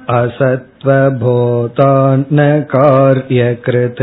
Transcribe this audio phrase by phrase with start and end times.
[0.05, 2.39] ततेष्टव्या असत्त्वबोधान्न
[2.73, 4.02] कार्यकृत्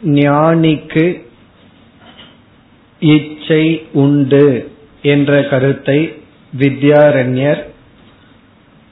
[0.00, 1.04] ஞானிக்கு
[3.02, 4.70] இச்சை உண்டு
[5.02, 6.16] என்ற கருத்தை
[6.52, 7.62] வித்யாரண்யர்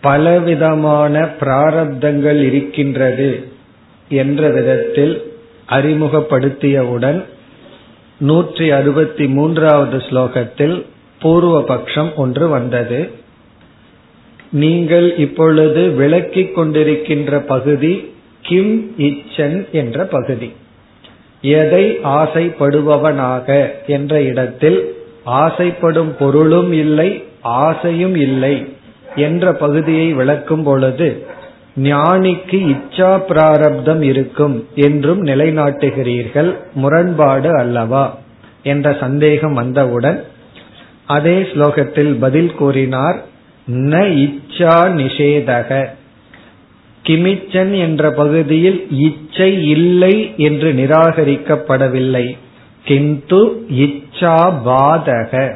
[0.03, 3.49] பலவிதமான பிராரப்தங்கள் இருக்கின்றது
[4.09, 5.33] என்ற விதத்தில்
[5.69, 7.33] அறிமுகப்படுத்தியவுடன்
[8.20, 10.86] நூற்றி அறுபத்தி மூன்றாவது ஸ்லோகத்தில்
[11.20, 13.10] பூர்வ பட்சம் ஒன்று வந்தது.
[14.52, 20.52] நீங்கள் இப்பொழுது விளக்கிக் கொண்டிருக்கின்ற பகுதி கிம் இச்சன் என்ற பகுதி.
[21.42, 28.66] எதை ஆசைப்படுபவனாக என்ற இடத்தில் ஆசைப்படும் பொருளும் இல்லை ஆசையும் இல்லை
[29.16, 31.24] என்ற பகுதியை விளக்கும் பொழுது
[31.78, 38.18] ஞானிக்கு இச்சா பிராரப்தம் இருக்கும் என்றும் நிலைநாட்டுகிறீர்கள் முரண்பாடு அல்லவா?
[38.64, 40.24] என்ற சந்தேகம் வந்தவுடன்
[41.06, 43.26] அதே ஸ்லோகத்தில் பதில் கூறினார்
[43.68, 43.94] ந
[44.26, 45.86] இச்சா நிஷேதக.
[47.08, 52.38] கிமிச்சன் என்ற பகுதியில் இச்சை இல்லை என்று நிராகரிக்கப்படவில்லை.
[52.84, 55.56] கிந்து இச்சா பாதக.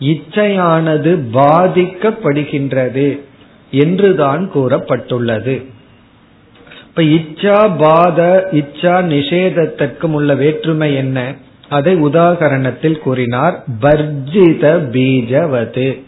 [0.00, 3.20] இச்சையானது பாதிக்கப்படுகின்றது.
[3.70, 5.64] என்றுதான் கூறப்பட்டுள்ளது.
[6.88, 11.34] இப்ப இச்சா பாத இச்சா நிஷேதத்திற்கும் உள்ள வேற்றுமை என்ன?
[11.68, 16.00] அதை உதாகரணத்தில் கூறினார் பர்ஜித பீஜவது.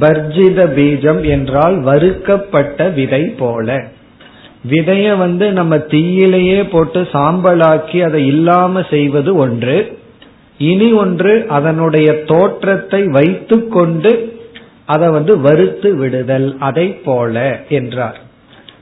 [0.00, 3.84] பர்ஜித பீஜம் என்றால் வறுக்கப்பட்ட விதை போல.
[4.70, 9.98] விதைய வந்து நம்ம தீயிலேயே போட்டு சாம்பலாக்கி அதை இல்லாம செய்வது ஒன்று.
[10.58, 14.35] இனி ஒன்று அதனுடைய தோற்றத்தை வைத்துக்கொண்டு
[14.86, 18.18] அதை வந்து வறுத்து விடுதல் அதை போல என்றார்.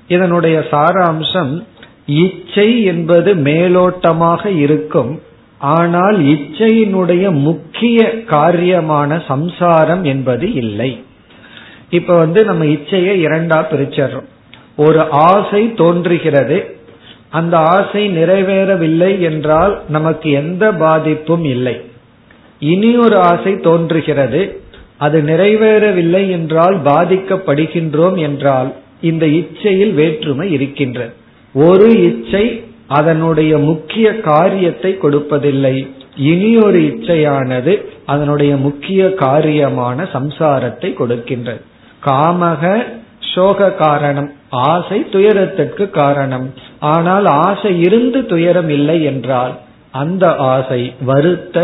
[0.09, 1.63] இதனுடைய சாராம்சம்
[2.07, 5.13] இச்சை என்பது மேலோட்டமாக இருக்கும்
[5.59, 10.91] ஆனால் இச்சையினுடைய முக்கிய காரியமான சம்சாரம் என்பது இல்லை.
[11.91, 14.29] இப்ப வந்து நம்ம இச்சையை இரண்டா பிரிச்சர்றோம்
[14.77, 16.59] ஒரு ஆசை தோன்றுகிறது
[17.31, 21.77] அந்த ஆசை நிறைவேறவில்லை என்றால் நமக்கு எந்த பாதிப்பும் இல்லை.
[22.59, 24.43] இனி ஒரு ஆசை தோன்றுகிறது
[25.01, 31.13] அது நிறைவேறவில்லை என்றால் பாதிக்கப்படுகின்றோம் என்றால் இந்த இச்சையில் வேற்றுமை இருக்கின்றது
[31.55, 32.45] ஒரு இச்சை
[32.87, 35.77] அதனுடைய முக்கிய காரியத்தை கொடுப்பதில்லை.
[36.31, 37.73] இனி ஒரு இச்சையானது
[38.07, 41.63] அதனுடைய முக்கிய காரியமான சம்சாரத்தை கொடுக்கின்றது
[42.03, 42.73] காமக
[43.35, 46.47] சோக காரணம் ஆசை துயரத்திற்கு காரணம்.
[46.79, 49.55] ஆனால் ஆசை இருந்து துயரம் இல்லை என்றால்
[49.95, 51.59] அந்த ஆசை வருத்த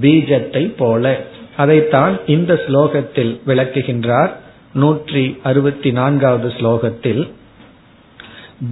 [0.00, 1.14] பீஜத்தை போல.
[1.56, 4.30] அதைத்தான் இந்த ஸ்லோகத்தில் விளக்குகின்றார்.
[4.72, 7.28] நூற்றி அறுபத்தி நான்காவது ஸ்லோகத்தில்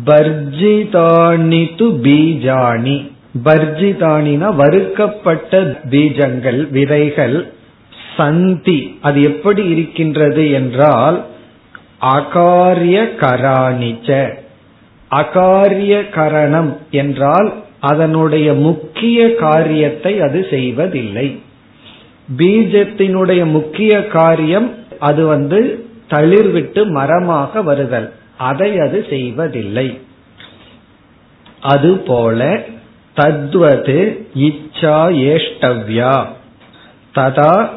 [0.04, 3.10] பர்ஜிதானி து பீஜானி.
[3.44, 5.60] பர்ஜிதானினா வறுக்கப்பட்ட
[5.91, 7.53] பீஜங்கள் விதைகள்
[8.16, 8.99] சந்தி.
[9.03, 11.25] அது எப்படி இருக்கின்றது என்றால்
[12.00, 14.38] அகாரிய கராணிச்ச.
[15.10, 21.41] அகாரிய கரணம் என்றால் அதனுடைய முக்கிய காரியத்தை அது செய்வதில்லை.
[22.38, 28.12] பீஜத்தினுடைய முக்கிய காரியம் அது வந்து தளிர்விட்டு மரமாக வருதல்.
[28.37, 29.99] அதை அது செய்வதில்லை.
[31.61, 32.62] அதுபோல
[33.16, 36.27] தத்வது இச்சா ஏஷ்டவ்யா.
[37.15, 37.69] ததா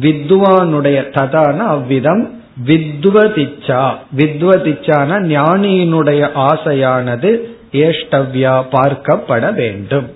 [0.00, 3.94] வித்வானுடைய ததான அவ்விதம் வித்வதிச்சா.
[4.16, 7.40] வித்வதிச்சான ஞானியினுடைய ஆசையானது
[7.72, 10.12] ஏஷ்டவ்யா பார்க்கப்பட வேண்டும்.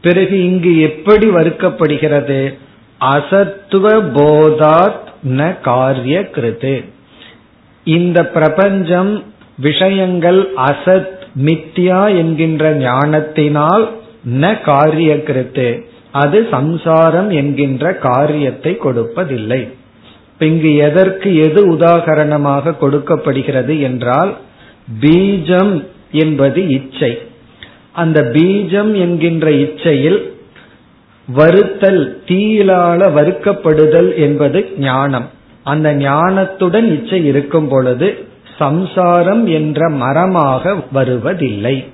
[0.00, 2.58] பிறகு இங்கு எப்படி வறுக்கப்படுகிறது
[3.00, 3.86] அசத்துவ
[4.16, 6.84] போதாத் ந காரிய கிருத்து
[7.84, 9.24] இந்த பிரபஞ்சம்
[9.58, 13.90] விஷயங்கள் அசத் மித்யா என்கின்ற ஞானத்தினால்
[14.24, 19.68] ந காரிய கிருத்து அது சம்சாரம் என்கின்ற காரியத்தை கொடுப்பதில்லை.
[20.38, 24.36] இங்கு எதற்கு எது உதாகரணமாக கொடுக்கப்படுகிறது என்றால்
[25.00, 27.18] பீஜம் என்பது இச்சை.
[27.92, 30.36] அந்த பீஜம் என்கின்ற இச்சையில்
[31.34, 35.30] வருத்தல் தீயிலால வறுக்கப்படுதல் என்பது ஞானம்.
[35.64, 38.18] அந்த ஞானத்துடன் இச்சை இருக்கும் பொழுது
[38.58, 41.84] சம்சாரம் என்ற மரமாக வருவதில்லை.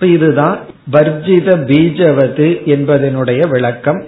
[0.00, 0.58] இதுதான்
[0.92, 4.06] வர்ஜித பீஜவது என்பதனுடைய விளக்கம்.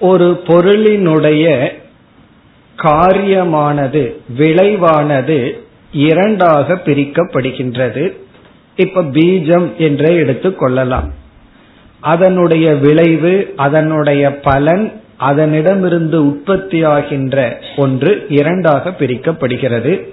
[0.00, 1.44] ஒரு பொருளினுடைய
[2.78, 4.02] காரியமானது
[4.36, 5.38] விளைவானது
[5.92, 8.04] இரண்டாக பிரிக்கப்படுகின்றது
[8.76, 11.08] இப்ப பீஜம் என்றே எடுத்துக் கொள்ளலாம்
[12.00, 14.84] அதனுடைய விளைவு அதனுடைய பலன்
[15.25, 20.07] அதனிடமிருந்து உற்பத்தியாகின்ற ஒன்று இரண்டாக பிரிக்கப்படுகிறது.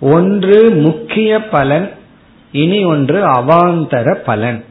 [0.00, 1.90] ஒன்று முக்கிய பலன்
[2.52, 4.64] இனி ஒன்று அவாந்தர பலன்.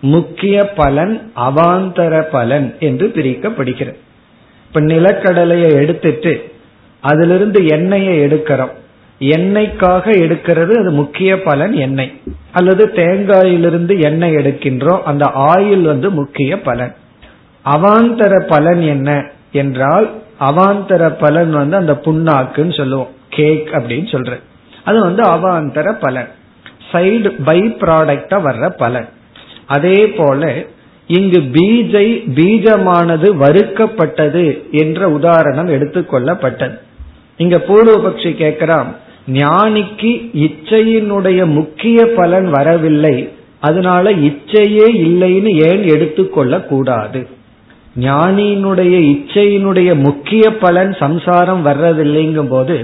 [0.00, 3.96] முக்கிய பலன் அவாந்தர பலன் என்று பிரிக்கப்படுகிறது.
[4.66, 6.52] இப்ப நிலக்கடலையை எடுத்துட்டு
[7.00, 8.72] அதிலிருந்து எண்ணெயை எடுக்கிறோம்.
[9.20, 12.20] எண்ணெய்க்காக எடுக்கிறது அது முக்கிய பலன் எண்ணெய்.
[12.52, 16.94] அல்லது தேங்காயிலிருந்து எண்ணெய் எடுக்கின்றோம் அந்த ஆயில் வந்து முக்கிய பலன்.
[17.74, 19.10] அவாந்தர பலன் என்ன
[19.52, 20.06] என்றால்
[20.40, 23.12] அவாந்தர பலன் வந்து அந்த புண்ணாக்குன்னு சொல்லுவோம்.
[23.28, 24.32] கேக் அப்படின்னு சொல்ற
[24.84, 26.28] அது வந்து அவாந்தர பலன்.
[26.92, 29.08] சைடு பை ப்ராடக்டா வர்ற பலன்.
[29.66, 30.50] அதே போல
[31.06, 32.06] இங்கு பீஜை
[32.38, 36.76] பீஜமானது வறுக்கப்பட்டது என்ற உதாரணம் எடுத்துக்கொள்ளப்பட்டது
[37.36, 38.90] இங்க பூர்வபக்ஷி கேட்கிறான்
[39.32, 40.10] ஞானிக்கு
[40.44, 43.16] இச்சையினுடைய முக்கிய பலன் வரவில்லை.
[43.60, 47.20] அதனால இச்சையே இல்லைன்னு ஏன் எடுத்துக்கொள்ள கூடாது?
[47.96, 52.76] ஞானியினுடைய இச்சையினுடைய முக்கிய பலன் சம்சாரம் வர்றதில்லைங்கும் போது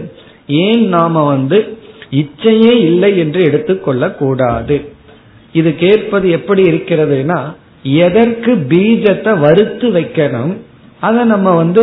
[0.47, 1.59] ஏன் நாம வந்து
[2.11, 4.77] இச்சையே இல்லை என்று எடுத்துக்கொள்ள கூடாது
[5.53, 7.41] இது கேட்பது எப்படி இருக்கிறதுனா
[8.01, 10.53] எதற்கு பீஜத்தை வறுத்து வைக்கணும்
[11.01, 11.83] அதை நம்ம வந்து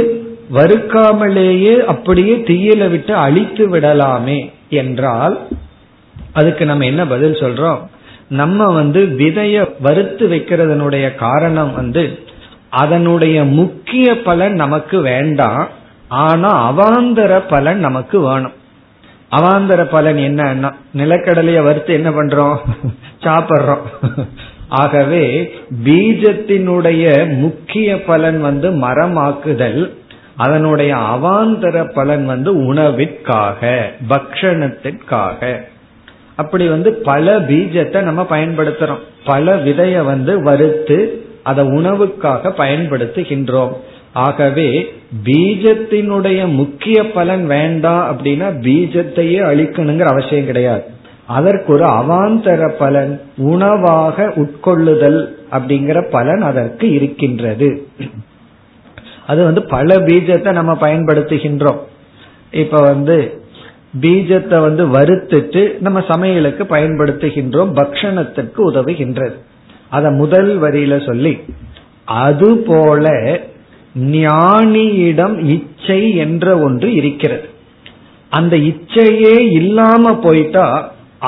[0.54, 4.40] வறுக்காமலேயே அப்படியே தீயில விட்டு அழித்து விடலாமே
[4.70, 5.36] என்றால்
[6.34, 7.80] அதுக்கு நம்ம என்ன பதில் சொல்றோம்?
[8.28, 12.04] நம்ம வந்து விதைய வறுத்து வைக்கிறதனுடைய காரணம் வந்து
[12.70, 15.68] அதனுடைய முக்கிய பலன் நமக்கு வேண்டாம்.
[16.08, 18.52] ஆனா அவாந்தர பலன் நமக்கு வேணும்.
[19.32, 22.58] அவாந்தர பலன் என்னன்னா நிலக்கடலைய வறுத்து என்ன பண்றோம்?
[23.20, 23.82] சாப்பிட்றோம்.
[24.68, 29.94] ஆகவே பீஜத்தினுடைய முக்கிய பலன் வந்து மரமாக்குதல்
[30.38, 35.62] அதனுடைய அவாந்தர பலன் வந்து உணவிற்காக பக்ஷணத்திற்காக.
[36.36, 39.00] அப்படி வந்து பல பீஜத்தை நம்ம பயன்படுத்துறோம்.
[39.26, 43.74] பல விதைய வந்து வறுத்து அதை உணவுக்காக பயன்படுத்துகின்றோம்.
[44.26, 44.70] ஆகவே
[45.26, 50.86] பீஜத்தினுடைய முக்கிய பலன் வேண்டாம் அப்படின்னா பீஜத்தையே அழிக்கணுங்கிற அவசியம் கிடையாது.
[51.38, 53.12] அதற்கு ஒரு அவாந்தர பலன்
[53.52, 55.20] உணவாக உட்கொள்ளுதல்
[55.52, 57.70] அப்படிங்கிற பலன் அதற்கு இருக்கின்றது.
[59.32, 61.82] அது வந்து பல பீஜத்தை நம்ம பயன்படுத்துகின்றோம்.
[62.62, 63.18] இப்ப வந்து
[64.02, 69.38] பீஜத்தை வந்து வறுத்துட்டு நம்ம சமையலுக்கு பயன்படுத்துகின்றோம் பக்ஷணத்திற்கு உதவுகின்றது.
[69.90, 71.34] அத முதல் வரியில சொல்லி
[72.06, 73.06] அதுபோல
[73.96, 77.48] ஞானியிடம் இச்சை என்ற ஒன்று இருக்கிறது.
[78.32, 80.66] அந்த இச்சையே இல்லாம போயிட்டா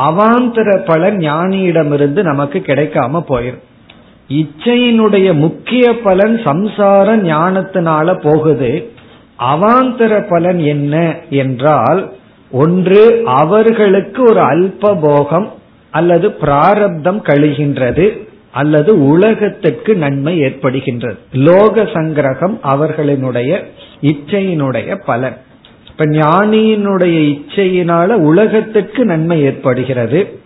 [0.07, 3.67] அவாந்தர பலன் ஞானியிடமிருந்து நமக்கு கிடைக்காம போயிடும்
[4.29, 8.71] இச்சையினுடைய முக்கிய பலன் சம்சார ஞானத்தினால போகுது.
[9.39, 10.95] அவாந்தர பலன் என்ன
[11.29, 12.01] என்றால்
[12.51, 15.47] ஒன்று அவர்களுக்கு ஒரு அல்ப போகம்
[15.91, 18.05] அல்லது பிராரப்தம் கழிகின்றது.
[18.51, 21.15] அல்லது உலகத்திற்கு நன்மை ஏற்படுகின்றது.
[21.31, 23.63] லோக சங்கிரகம் அவர்களினுடைய
[24.01, 25.38] இச்சையினுடைய பலன்.
[25.89, 30.39] இப்ப ஞானியினுடைய இச்சையினால உலகத்திற்கு நன்மை ஏற்படுகிறது.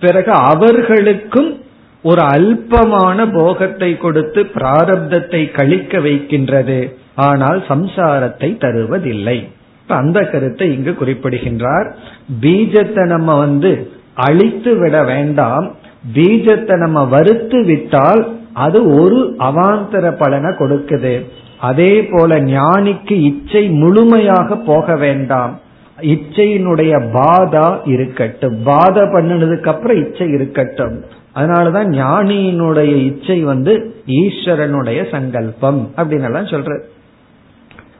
[0.00, 1.60] பிறகு அவர்களுக்கும்
[2.02, 6.96] ஒரு அல்பமான போகத்தை கொடுத்து பிராரப்தத்தை கழிக்க வைக்கின்றது.
[7.14, 9.48] ஆனால் சம்சாரத்தை தருவதில்லை.
[9.86, 11.96] அந்த கருத்தை இங்கு குறிப்பிடுகின்றார்.
[12.40, 15.76] பீஜத்தை நம்ம வந்து அழித்து விட வேண்டாம்.
[16.14, 21.24] பீஜத்தை நம்ம வறுத்து விட்டால் அது ஒரு அவாந்தர பலனை கொடுக்குது.
[21.60, 25.60] அதே போல ஞானிக்கு இச்சை முழுமையாக போக வேண்டாம்.
[26.00, 28.62] இச்சையினுடைய பாதா இருக்கட்டும்.
[28.62, 31.04] பாத பண்ணினதுக்கு அப்புறம் இச்சை இருக்கட்டும்.
[31.34, 36.80] அதனாலதான் ஞானியினுடைய இச்சை வந்து ஈஸ்வரனுடைய சங்கல்பம் அப்படின்னு எல்லாம் சொல்ற.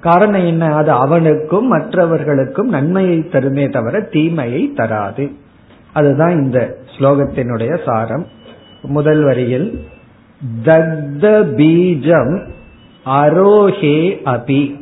[0.00, 0.74] காரணம் என்ன?
[0.74, 5.30] அது அவனுக்கும் மற்றவர்களுக்கும் நன்மையை தருமே தவிர தீமையை தராது.
[5.92, 8.26] அதுதான் இந்த ஸ்லோகத்தினுடைய சாரம்.
[8.82, 9.84] முதல் வரியில்
[10.64, 12.46] தக்த பீஜம்
[13.06, 14.80] அரோஹே அபி.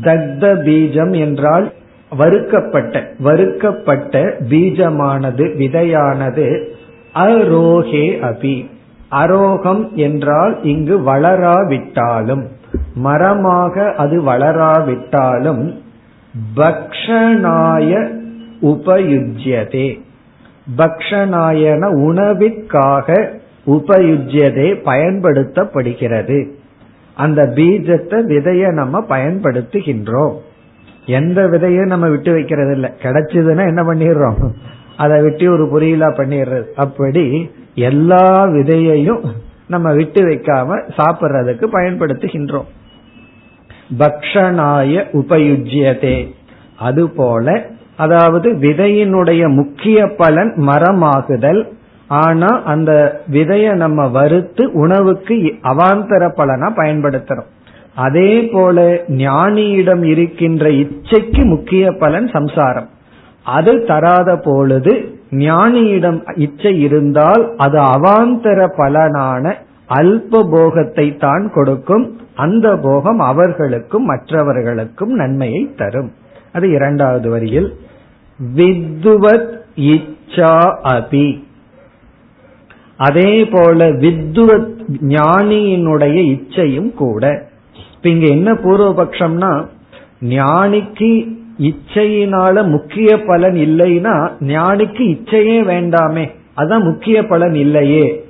[0.00, 1.72] தக்த பீஜம் என்றால்
[2.16, 6.68] வறுக்கப்பட்ட வறுக்கப்பட்ட பீஜமானது விதையானது
[7.14, 8.70] அரோஹே அபி.
[9.10, 12.48] அரோகம் என்றால் இங்கு வளராவிட்டாலும்
[12.94, 15.80] மரமாக அது வளராவிட்டாலும்
[16.56, 18.20] பக்ஷனாய
[18.62, 20.00] உபயுஜ்யதே.
[20.76, 23.28] பக்ஷனாயன உணவிற்காக
[23.66, 26.50] உபயுஜ்யதே பயன்படுத்தப்படுகிறது.
[27.14, 30.36] அந்த பீஜத்தை விதைய நம்ம பயன்படுத்துகின்றோம்.
[31.06, 34.50] எந்த விதையும் நம்ம விட்டு வைக்கிறது இல்லை கிடைச்சதுன்னா என்ன பண்ணிடுறோம்?
[34.96, 36.64] அதை விட்டு ஒரு பொரியலா பண்ணிடுறது.
[36.76, 39.20] அப்படி எல்லா விதையையும்
[39.66, 42.66] நம்ம விட்டு வைக்காம சாப்பிட்றதுக்கு பயன்படுத்துகின்றோம்.
[43.98, 46.32] பக்ஷனாய உபயுஜ்யதே.
[46.78, 47.66] அதுபோல
[48.02, 51.62] அதாவது விதையினுடைய முக்கிய பலன் மரமாகுதல்.
[52.22, 52.92] ஆனா அந்த
[53.34, 55.36] விதைய நம்ம வறுத்து உணவுக்கு
[55.70, 57.50] அவாந்தர பலனா பயன்படுத்துறோம்.
[58.06, 58.84] அதே போல
[59.22, 62.88] ஞானியிடம் இருக்கின்ற இச்சைக்கு முக்கிய பலன் சம்சாரம்.
[63.46, 64.92] அது தராத பொழுது
[65.46, 69.54] ஞானியிடம் இச்சை இருந்தால் அது அவாந்தர பலனான
[69.98, 72.04] அல்ப போகத்தை தான் கொடுக்கும்.
[72.44, 76.10] அந்த போகம் அவர்களுக்கும் மற்றவர்களுக்கும் நன்மையை தரும்.
[76.56, 77.68] அது இரண்டாவது வரியில்.
[78.56, 81.42] வித்துவத் இச்சா அபி.
[82.96, 84.70] அதே போல வித்துவத்
[85.00, 87.50] ஞானியினுடைய இச்சையும் கூட.
[87.94, 89.66] இப்ப இங்க என்ன பூர்வபக்ஷம்னா
[90.20, 98.24] ஞானிக்கு இச்சையினால முக்கிய பலன் இல்லைன்னா ஞானிக்கு இச்சையே வேண்டாமே அதான் முக்கிய பலன் இல்லையே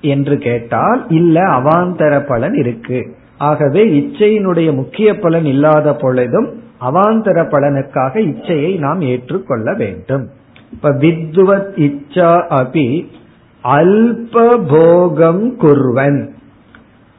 [0.00, 3.14] என்று கேட்டால் இல்ல அவாந்தர பலன் இருக்கு.
[3.38, 6.48] ஆகவே இச்சையினுடைய முக்கிய பலன் இல்லாத பொழுதும்
[6.80, 10.26] அவாந்தர பலனுக்காக இச்சையை நாம் ஏற்றுக்கொள்ள வேண்டும்.
[10.72, 12.88] இப்ப வித்வத் இச்சா அபி
[13.64, 16.20] அல்பபோகம் குர்வன்.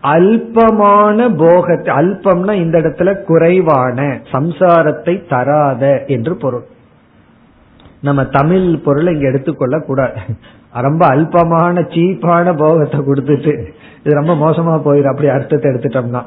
[0.04, 5.84] அல்பமான போகத்தை அல்பம்னா இந்த இடத்துல குறைவான சம்சாரத்தை தராத
[6.16, 6.66] என்று பொருள்.
[8.08, 10.20] நம்ம தமிழ் பொருளை இங்க எடுத்துக்கொள்ள கூடாது.
[10.88, 13.54] ரொம்ப அல்பமான சீப்பான போகத்தை கொடுத்துட்டு
[14.00, 16.22] இது ரொம்ப மோசமா போயிடும் அப்படி அர்த்தத்தை எடுத்துட்டோம்னா.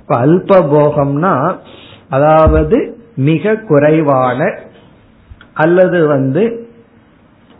[0.00, 1.32] இப்ப அல்ப போகம்னா
[2.10, 2.78] அதாவது
[3.28, 4.40] மிக குறைவான
[5.52, 6.42] அல்லது வந்து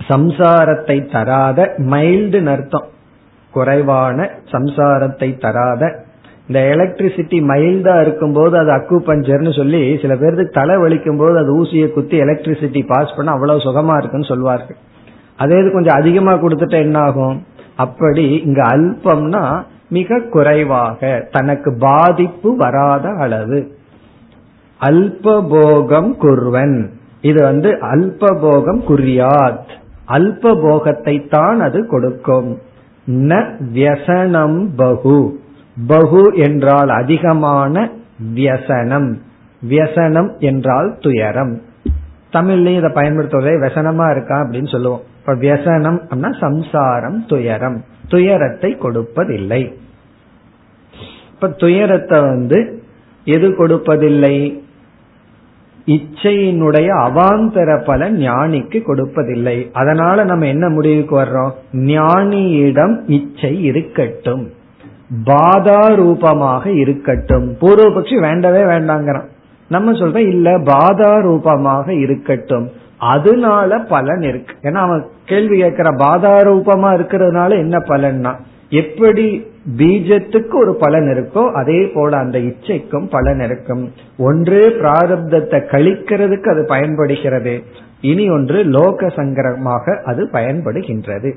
[0.00, 2.88] சம்சாரத்தை தராத மைல்டு அர்த்தம்.
[3.52, 6.04] குறைவான சம்சாரத்தை தராத.
[6.48, 11.92] இந்த எலக்ட்ரிசிட்டி மைல்டா இருக்கும்போது அது அக்கு பஞ்சர்னு சொல்லி சில பேருக்கு தலை வலிக்கும் போது அது ஊசியை
[11.92, 14.78] குத்தி எலக்ட்ரிசிட்டி பாஸ் பண்ண அவ்வளவு சுகமா இருக்குன்னு சொல்வார்கள்.
[15.36, 17.46] அதே இது கொஞ்சம் அதிகமா கொடுத்துட்டா என்ன ஆகும்?
[17.76, 23.75] அப்படி இங்க அல்பம்னா மிக குறைவாக தனக்கு பாதிப்பு வராத அளவு.
[24.80, 26.88] அல்பபோகம் குர்வன்.
[27.20, 29.68] இது வந்து அல்பபோகம் குறியாத்
[30.08, 32.58] அல்பபோகத்தை தான் அது கொடுக்கும்.
[33.10, 35.40] ந வியசனம் பகு.
[35.86, 37.90] பகு என்றால் அதிகமான
[38.34, 39.18] வியசனம்.
[39.68, 41.60] வியசனம் என்றால் துயரம்.
[42.32, 45.00] தமிழ்லயும் இதை பயன்படுத்துவதே வியசனமா இருக்கா அப்படின்னு சொல்லுவோம்.
[45.20, 47.84] இப்ப வியசனம் அப்படின்னா சம்சாரம் துயரம்.
[48.08, 49.72] துயரத்தை கொடுப்பதில்லை.
[51.32, 52.82] இப்ப துயரத்தை வந்து
[53.24, 54.64] எது கொடுப்பதில்லை?
[55.86, 59.70] இச்சையினுடைய அவாந்தர பலன் ஞானிக்கு கொடுப்பதில்லை.
[59.72, 61.50] அதனால நம்ம என்ன முடிவுக்கு வர்றோம்?
[61.72, 64.50] ஞானியிடம் இச்சை இருக்கட்டும்.
[65.24, 67.56] பாதா ரூபமாக இருக்கட்டும்.
[67.60, 69.26] பூர்வபக்ஷி வேண்டவே வேண்டாங்கிறான்.
[69.68, 72.70] நம்ம சொல்றோம் இல்ல பாதா ரூபமாக இருக்கட்டும்.
[72.98, 74.54] அதனால பலன் இருக்கு.
[74.62, 78.34] ஏன்னா அவன் கேள்வி கேட்கிற பாதா ரூபமா இருக்கிறதுனால என்ன பலன்னா?
[78.70, 79.46] எப்படி
[79.76, 83.92] பீஜத்துக்கு ஒரு பலன் இருக்கோ அதே போல அந்த இச்சைக்கும் பலன் இருக்கும்.
[84.18, 87.62] ஒன்று பிராரப்தத்தை கழிக்கிறதுக்கு அது பயன்படுகிறது.
[88.00, 91.32] இனி ஒன்று லோக சங்கரமாக அது பயன்படுகின்றது.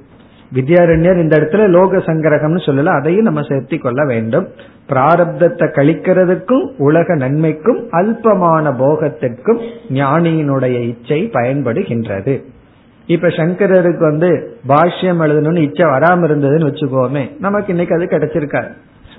[0.53, 4.47] வித்யாரண்யர் இந்த இடத்துல லோக சங்கரகம்னு சொல்லல அதையும் நம்ம சேர்த்தி கொள்ள வேண்டும்.
[4.89, 9.59] பிராரப்தத்தை கழிக்கிறதுக்கும் உலக நன்மைக்கும் அல்பமான போகத்திற்கும்
[9.89, 12.41] ஞானியினுடைய இச்சை பயன்படுகின்றது.
[13.13, 14.29] இப்ப சங்கரருக்கு வந்து
[14.67, 18.69] பாஷ்யம் எழுதணும்னு இச்சை வராம இருந்ததுன்னு வச்சுக்கோமே நமக்கு இன்னைக்கு அது கிடைச்சிருக்காரு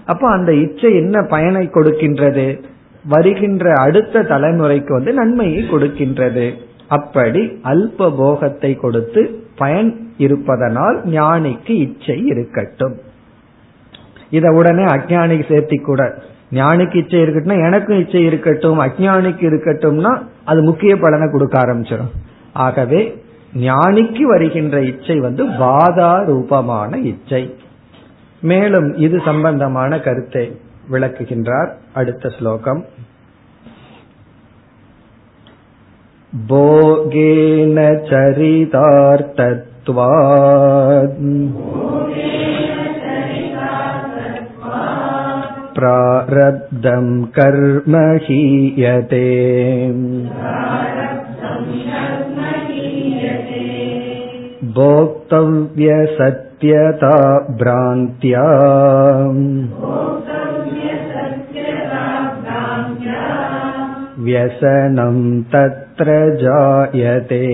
[0.07, 2.47] அப்போ அந்த இச்சை என்ன பயனை கொடுக்கின்றது?
[3.05, 6.47] வருகின்ற அடுத்த தலைமுறைக்கு வந்து நன்மையை கொடுக்கின்றது.
[6.89, 9.23] அப்படி அல்ப போகத்தை கொடுத்து
[9.57, 12.97] பயன் இருப்பதனால் ஞானிக்கு இச்சை இருக்கட்டும்.
[14.31, 16.03] இத உடனே அஜானிக்கு சேர்த்தி கூட
[16.53, 20.13] ஞானிக்கு இச்சை இருக்கட்டும் எனக்கும் இச்சை இருக்கட்டும் அஜானிக்கு இருக்கட்டும்னா
[20.45, 22.13] அது முக்கிய பலனை கொடுக்க ஆரம்பிச்சிடும்
[22.53, 23.01] ஆகவே
[23.62, 27.44] ஞானிக்கு வருகின்ற இச்சை வந்து பாதா ரூபமான இச்சை
[28.42, 30.46] மேலும் இது சம்பந்தமான கருத்தை
[30.92, 32.82] விளக்குகின்றார் அடுத்த ஸ்லோகம்
[36.34, 39.62] भोगेन चरितार्थत्वात्
[45.76, 47.08] प्रारब्धं
[47.38, 47.96] कर्म
[48.26, 49.24] हीयते
[54.80, 55.58] भोक्तव्यसत्यता
[57.58, 58.44] भ्रान्त्या
[64.18, 67.46] व्यसनं तत्र जायते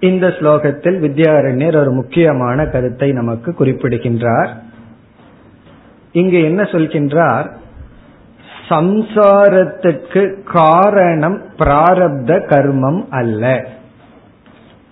[0.00, 4.62] இந்த ஸ்லோகத்தில் வித்யாரண்யர் ஒரு முக்கியமான கருத்தை நமக்கு குறிப்பிடுகின்றார்
[6.12, 7.60] இங்கு என்ன சொல்கின்றார்
[8.69, 13.65] சம்சாரத்துக்கு காரணம் பிராரப்த கர்மம் அல்ல.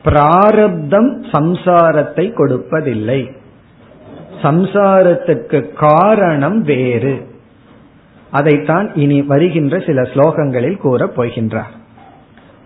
[0.03, 3.35] பிராரப்தம் சம்சாரத்தை கொடுப்பதில்லை.
[4.41, 7.27] சம்சாரத்துக்கு காரணம் வேறு.
[8.31, 11.73] அதைத்தான் இனி வருகின்ற சில ஸ்லோகங்களில் கூறப் போகின்றார்.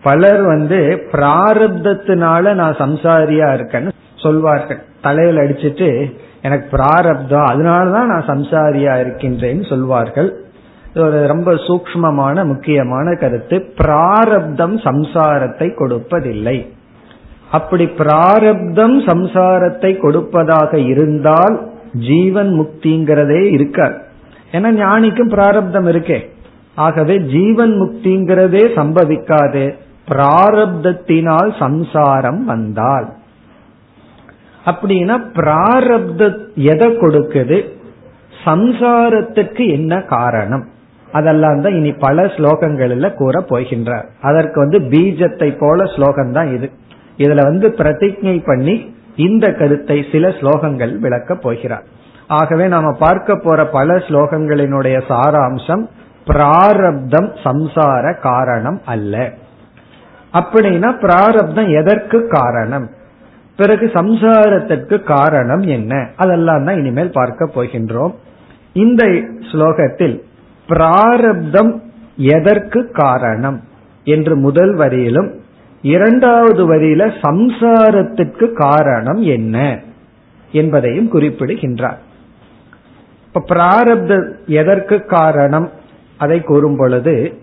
[0.03, 4.81] பலர் வந்து பிராரப்தத்தினால நான் சம்சாரியா இருக்கேன்னு சொல்வார்கள்.
[5.01, 10.47] தலையில் அடிச்சிட்டு எனக்கு பிராரப்தம் அதனாலதான் நான் சம்சாரியா இருக்கின்றேன்னு சொல்வார்கள்.
[10.95, 16.67] ஒரு ரொம்ப சூக்மமான முக்கியமான கருத்து பிராரப்தம் சம்சாரத்தை கொடுப்பதில்லை.
[17.51, 23.97] அப்படி பிராரப்தம் சம்சாரத்தை கொடுப்பதாக இருந்தால் ஜீவன் முக்திங்கிறதே இருக்காது.
[24.51, 26.29] ஏன்னா ஞானிக்கும் பிராரப்தம் இருக்கே.
[26.75, 29.75] ஆகவே ஜீவன் முக்திங்கிறதே சம்பவிக்காது.
[30.07, 33.13] பிராரப்தத்தினால் சம்சாரம் வந்தால்.
[34.65, 37.77] அப்படின்னா பிராரப்த எதை கொடுக்குது?
[38.45, 40.67] சம்சாரத்துக்கு என்ன காரணம்?
[41.11, 46.71] அதெல்லாம் தான் இனி பல ஸ்லோகங்களில் கூற போகின்றார் அதற்கு வந்து பீஜத்தை போல ஸ்லோகம் தான் இது.
[47.17, 51.83] இதுல வந்து பிரதிஜை பண்ணி இந்த கருத்தை சில ஸ்லோகங்கள் விளக்க போகிறார்.
[52.27, 55.83] ஆகவே நாம பார்க்க போற பல ஸ்லோகங்களினுடைய சாராம்சம்
[56.25, 59.33] பிராரப்தம் சம்சார காரணம் அல்ல.
[60.33, 62.89] அப்படின்னா பிராரப்தம் எதற்கு காரணம்?
[63.55, 66.09] பிறகு சம்சாரத்திற்கு காரணம் என்ன?
[66.15, 68.13] அதெல்லாம் தான் இனிமேல் பார்க்க போகின்றோம்.
[68.73, 69.03] இந்த
[69.51, 70.23] ஸ்லோகத்தில்
[70.69, 71.81] பிராரப்தம்
[72.15, 73.63] எதற்கு காரணம்?
[74.03, 75.31] என்று முதல் வரியிலும்
[75.81, 79.79] இரண்டாவது வரியில சம்சாரத்துக்கு காரணம் என்ன?
[80.51, 81.99] என்பதையும் குறிப்பிடுகின்றார்.
[83.25, 85.69] இப்ப பிராரப்த எதற்கு காரணம்?
[86.17, 87.33] அதை கூறும் பொழுது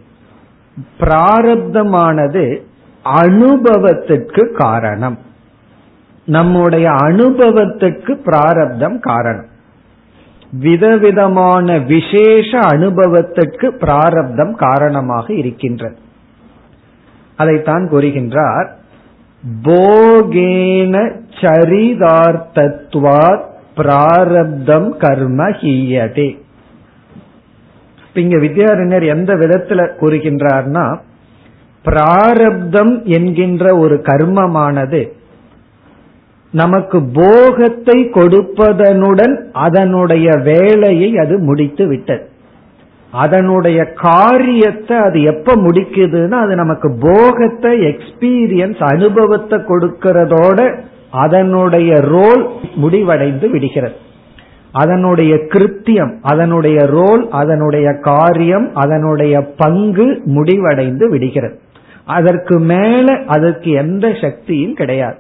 [1.01, 2.63] பிராரப்தமானது
[3.03, 5.19] அனுபவத்திற்கு காரணம்.
[6.27, 9.55] நம்முடைய அனுபவத்திற்கு பிராரப்தம் காரணம்.
[10.59, 15.97] விதவிதமான விசேஷ அனுபவத்திற்கு பிராரப்தம் காரணமாக இருக்கின்றது.
[17.37, 18.69] அதைத்தான் கூறுகின்றார்
[19.63, 23.45] போகேன சரிதார்த்தத்வாத்
[23.77, 26.37] பிராரப்தம் கர்ம ஹீயதே.
[28.15, 30.99] இங்க வித்யாரண்யர் எந்த விதத்துல கூறுகின்றார்னா
[31.85, 35.15] பிராரப்தம் என்கின்ற ஒரு கர்மமானது
[36.61, 42.25] நமக்கு போகத்தை கொடுப்பதனுடன் அதனுடைய வேலையை அது முடித்து விட்டது.
[43.13, 50.59] அதனுடைய காரியத்தை அது எப்ப முடிக்குதுன்னா அது நமக்கு போகத்தை எக்ஸ்பீரியன்ஸ் அனுபவத்தை கொடுக்கிறதோட
[51.25, 52.43] அதனுடைய ரோல்
[52.75, 53.97] முடிவடைந்து விடுகிறது.
[54.73, 61.57] அதனுடைய கிருத்தியம் அதனுடைய ரோல் அதனுடைய காரியம் அதனுடைய பங்கு முடிவடைந்து விடுகிறது.
[62.17, 65.19] அதற்கு மேல அதற்கு எந்த சக்தியும் கிடையாது.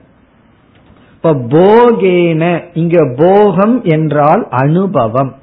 [1.26, 5.34] இப்ப போகேன இங்க போகம் என்றால் அனுபவம்.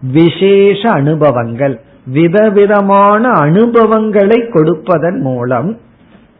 [0.00, 1.80] விசேஷ அனுபவங்கள்.
[2.06, 5.78] விதவிதமான அனுபவங்களை கொடுப்பதன் மூலம்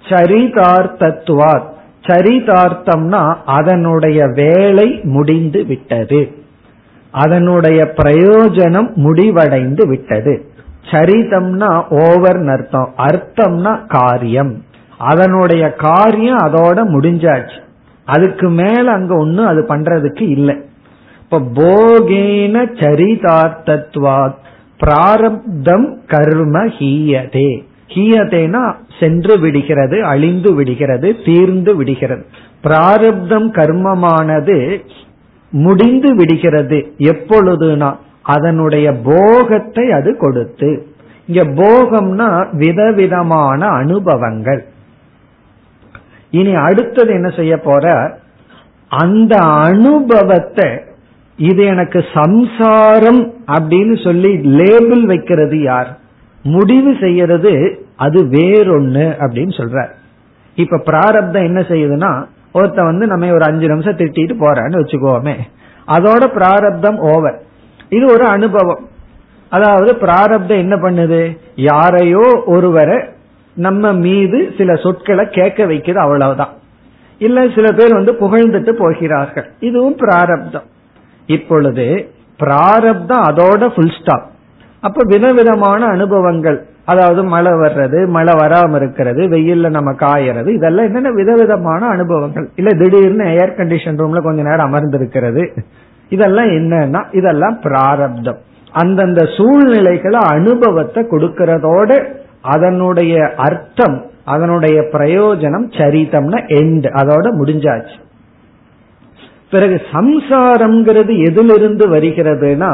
[0.03, 1.62] சரிதார்த்தத்துவார்
[2.03, 6.33] சரிதார்த்தம்னா அதனுடைய வேலை முடிந்து விட்டது.
[7.11, 10.51] அதனுடைய பிரயோஜனம் முடிவடைந்து விட்டது.
[10.91, 14.62] சரிதம்னா ஓவர் அர்த்தம் அர்த்தம்னா காரியம்.
[14.99, 17.67] அதனுடைய காரியம் அதோட முடிஞ்சாச்சு.
[18.14, 20.57] அதுக்கு மேல அங்க ஒன்னும் அது பண்றதுக்கு இல்லை.
[21.23, 24.38] இப்ப போகேன சரிதார்த்தத்வாத்
[24.81, 27.51] பிராரப்தம் கர்ம ஹீயதே.
[27.88, 28.62] ஹீயதேனா
[29.01, 32.25] சென்று விடுகிறது அழிந்து விடுகிறது தீர்ந்து விடுகிறது.
[32.62, 34.57] பிராரப்தம் கர்மமானது
[35.53, 36.79] முடிந்து விடுகிறது
[37.12, 37.90] எப்பொழுதுனா
[38.35, 40.71] அதனுடைய போகத்தை அது கொடுத்து.
[41.27, 44.62] இங்க போகம்னா விதவிதமான அனுபவங்கள்.
[46.31, 48.14] இனி அடுத்தது என்ன செய்ய போற?
[48.88, 50.81] அந்த அனுபவத்தை
[51.37, 55.99] இது எனக்கு சம்சாரம் அப்படின்னு சொல்லி லேபிள் வைக்கிறது யார்?
[56.43, 59.88] முடிவு செய்யறது அது வேறொன்னு அப்படின்னு சொல்ற
[60.55, 65.35] இப்ப பிராரப்தம் என்ன செய்யுதுன்னா ஒருத்த வந்து நம்ம ஒரு அஞ்சு நிமிஷம் திட்டிட்டு போறேன்னு வச்சுக்கோமே.
[65.87, 67.43] அதோட பிராரப்தம் ஓவர்.
[67.88, 68.88] இது ஒரு அனுபவம்.
[69.51, 71.38] அதாவது பிராரப்தம் என்ன பண்ணுது?
[71.55, 72.99] யாரையோ ஒருவரை
[73.59, 76.55] நம்ம மீது சில சொற்களை கேட்க வைக்கிறது அவ்வளவுதான்.
[77.18, 79.47] இல்ல சில பேர் வந்து புகழ்ந்துட்டு போகிறார்கள்.
[79.61, 80.66] இதுவும் பிராரப்தம்.
[81.27, 81.87] இப்பொழுது
[82.38, 84.27] பிராரப்தம் அதோட ஃபுல் ஸ்டாப்
[84.81, 91.87] அப்ப விதவிதமான அனுபவங்கள் அதாவது மழை வர்றது மழை வராம இருக்கிறது வெயில்ல நம்ம காயறது இதெல்லாம் என்னென்ன விதவிதமான
[91.87, 92.47] அனுபவங்கள்?
[92.57, 95.44] இல்ல திடீர்னு ஏர் கண்டிஷன் ரூம்ல கொஞ்ச நேரம் அமர்ந்திருக்கிறது.
[96.09, 98.38] இதெல்லாம் என்னன்னா இதெல்லாம் பிராரப்தம்.
[98.73, 101.90] அந்தந்த சூழ்நிலைகளை அனுபவத்தை கொடுக்கறதோட
[102.42, 103.14] அதனுடைய
[103.46, 107.96] அர்த்தம் அதனுடைய பிரயோஜனம் சரிதம்னா எண்ட் அதோட முடிஞ்சாச்சு.
[109.51, 112.72] பிறகு சம்சாரம்ங்கிறது எதிலிருந்து வருகிறதுனா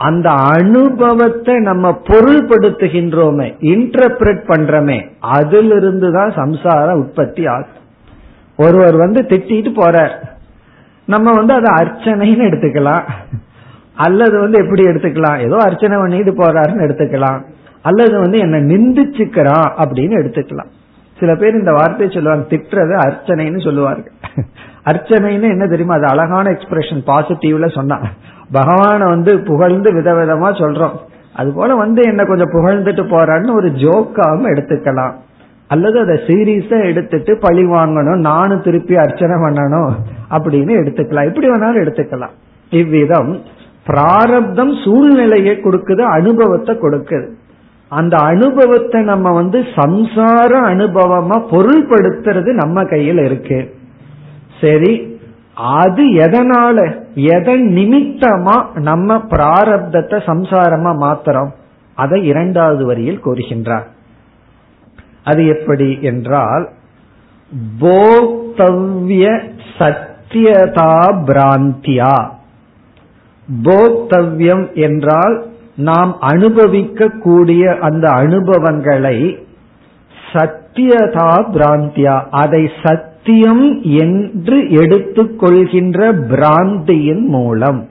[0.00, 7.80] அந்த அனுபவத்தை நம்ம பொருள்படுத்துகின்றோமே இன்டர்பிரட் பண்றோமே அதிலிருந்து தான் சம்சார உற்பத்தி ஆகும்
[8.56, 10.14] ஒருவர் வந்து திட்டிட்டு போறார்.
[11.04, 13.06] நம்ம வந்து அதை அர்ச்சனைன்னு எடுத்துக்கலாம்.
[14.06, 15.38] அல்லது வந்து எப்படி எடுத்துக்கலாம்?
[15.46, 17.40] ஏதோ அர்ச்சனை பண்ணிட்டு போறாருன்னு எடுத்துக்கலாம்.
[17.82, 20.70] அல்லது வந்து என்ன நிந்திச்சுக்கிறான் அப்படின்னு எடுத்துக்கலாம்.
[21.18, 24.12] சில பேர் இந்த வார்த்தையை சொல்லுவாங்க திட்டுறது அர்ச்சனைன்னு சொல்லுவார்கள்
[24.90, 25.94] அர்ச்சனைன்னு என்ன தெரியுமா?
[25.94, 28.00] அது அழகான எக்ஸ்பிரஷன் பாசிட்டிவ்ல சொன்னா.
[28.52, 30.96] பகவான வந்து புகழ்ந்து விதவிதமா சொல்றோம்.
[31.34, 35.12] அது போல வந்து என்ன கொஞ்சம் புகழ்ந்துட்டு போறான்னு ஒரு ஜோக்காகவும் எடுத்துக்கலாம்.
[35.68, 39.92] அல்லது அதை சீரியஸா எடுத்துட்டு பழி வாங்கணும் நானும் திருப்பி அர்ச்சனை பண்ணணும்
[40.30, 41.26] அப்படின்னு எடுத்துக்கலாம்.
[41.26, 42.34] எப்படி வேணாலும் எடுத்துக்கலாம்.
[42.70, 43.40] இவ்விதம்
[43.86, 47.28] பிராரப்தம் சூழ்நிலையை கொடுக்குது அனுபவத்தை கொடுக்குது.
[47.98, 53.58] அந்த அனுபவத்தை நம்ம வந்து சம்சார அனுபவமா பொருள்படுத்துறது நம்ம கையில் இருக்கு.
[54.60, 54.92] சரி
[55.78, 56.76] அது எதனால
[57.36, 58.56] எதன் நிமித்தமா
[58.88, 61.50] நம்ம பிராரப்தத்தை சம்சாரமா மாத்திரம்
[61.98, 63.88] அதை இரண்டாவது வரியில் கூறுகின்றார்.
[65.24, 66.64] அது எப்படி என்றால்
[67.82, 69.24] போக்தவ்ய
[69.78, 70.94] சத்தியதா
[71.28, 72.14] பிராந்தியா.
[73.48, 75.36] போக்தவ்யம் என்றால்
[75.76, 79.46] நாம் அனுபவிக்க கூடிய அந்த அனுபவங்களை
[80.32, 87.88] சத்தியதா பிராந்தியா அதை சத்தியம் என்று எடுத்துக்கொள்கின்ற பிராந்தியின் மூலம்.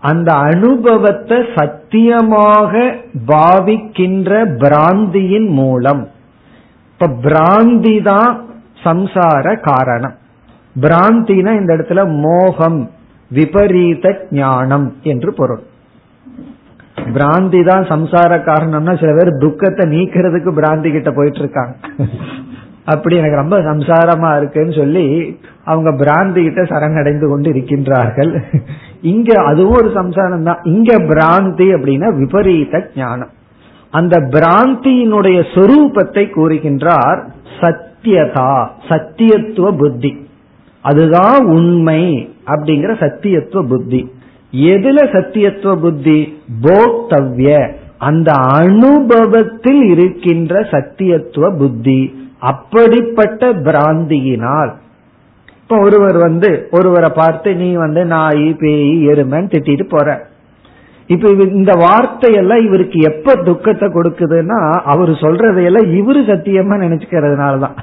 [0.00, 2.94] அந்த அனுபவத்தை சத்தியமாக
[3.26, 6.08] பாவிக்கின்ற பிராந்தியின் மூலம்.
[6.92, 8.44] இப்ப பிராந்தி தான்
[8.84, 10.14] சம்சார காரணம்.
[10.80, 12.90] பிராந்தினா இந்த இடத்துல மோகம்
[13.28, 15.62] விபரீத ஞானம் என்று பொருள்.
[17.16, 21.74] பிராந்தி தான் சம்சார காரணம்னா சில பேர் துக்கத்தை நீக்கிறதுக்கு பிராந்தி கிட்ட போயிட்டு இருக்காங்க
[22.92, 25.04] அப்படி எனக்கு ரொம்ப சம்சாரமா இருக்குன்னு சொல்லி
[25.70, 28.32] அவங்க பிராந்தி கிட்ட சரணடைந்து கொண்டு இருக்கின்றார்கள்.
[29.12, 30.62] இங்க அதுவும் ஒரு சம்சாரம் தான்.
[30.72, 33.32] இங்க பிராந்தி அப்படின்னா விபரீத ஞானம்.
[33.98, 37.20] அந்த பிராந்தியினுடைய சொரூபத்தை கூறுகின்றார்
[37.60, 38.50] சத்தியதா
[38.90, 40.12] சத்தியத்துவ புத்தி.
[40.84, 42.02] அதுதான் உண்மை
[42.52, 44.02] அப்படிங்கிற சத்தியத்துவ புத்தி.
[44.56, 46.42] எதுல சத்தியத்துவ புத்தி?
[46.62, 47.72] போக்தவ்ய.
[47.98, 52.30] அந்த அனுபவத்தில் இருக்கின்ற சத்தியத்துவ புத்தி.
[52.38, 54.70] அப்படிப்பட்ட பிராந்தியினால்.
[55.62, 60.26] இப்ப ஒருவர் வந்து ஒருவரை பார்த்து நீ வந்து நாய் பேய் எருமைன்னு திட்டிட்டு போற.
[61.06, 67.76] இப்ப இந்த வார்த்தையெல்லாம் இவருக்கு எப்ப துக்கத்தை கொடுக்குதுன்னா அவர் சொல்றதையெல்லாம் இவரு சத்தியமா நினைச்சுக்கிறதுனாலதான்.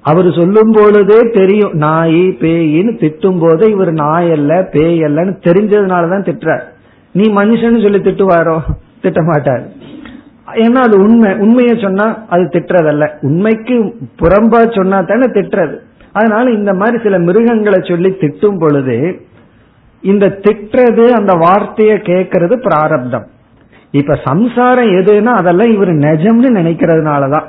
[0.00, 6.62] அவர் சொல்லும் பொழுதே தெரியும் நாய் பேயின்னு திட்டும் போது இவர் நாய் அல்ல பேய் அல்லன்னு தெரிஞ்சதுனாலதான் திட்டுறார்.
[7.12, 8.58] நீ மனுஷன்னு சொல்லி திட்டுவாரோ?
[9.02, 9.66] திட்ட மாட்டார்
[10.52, 11.34] ஏன்னா அது உண்மை.
[11.34, 13.08] உண்மையை சொன்னா அது திட்டுறதல்ல.
[13.20, 15.76] உண்மைக்கு புறம்பா சொன்னா தானே திட்டுறது.
[16.12, 19.20] அதனால இந்த மாதிரி சில மிருகங்களை சொல்லி திட்டும் பொழுது
[20.00, 23.26] இந்த திட்டுறது அந்த வார்த்தையை கேட்கறது பிராரப்தம்.
[23.90, 27.44] இப்ப சம்சாரம் எதுன்னா அதெல்லாம் இவர் நெஜம்னு நினைக்கிறதுனாலதான்.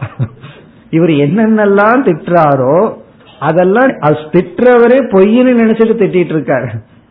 [0.90, 2.94] இவர் என்னென்னலாம் திட்டுறாரோ
[3.40, 3.90] அதெல்லாம்
[4.34, 6.68] திட்டுறவரே பொய்னு நினைச்சிட்டு திட்டிட்டு இருக்காரு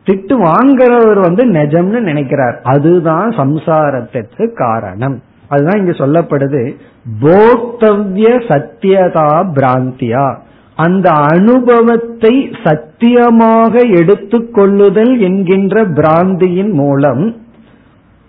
[0.07, 2.61] திட்டு வாங்குறவர் வந்து நெஜம்னு நினைக்கிறார்.
[2.63, 5.23] அதுதான் சம்சாரத்திற்கு காரணம்.
[5.49, 6.75] அதுதான் இங்க சொல்லப்படுது.
[7.21, 10.37] போக்தவ்ய சத்தியதா பிராந்தியா.
[10.77, 17.37] அந்த அனுபவத்தை சத்தியமாக எடுத்துக்கொள்ளுதல் என்கின்ற பிராந்தியின் மூலம்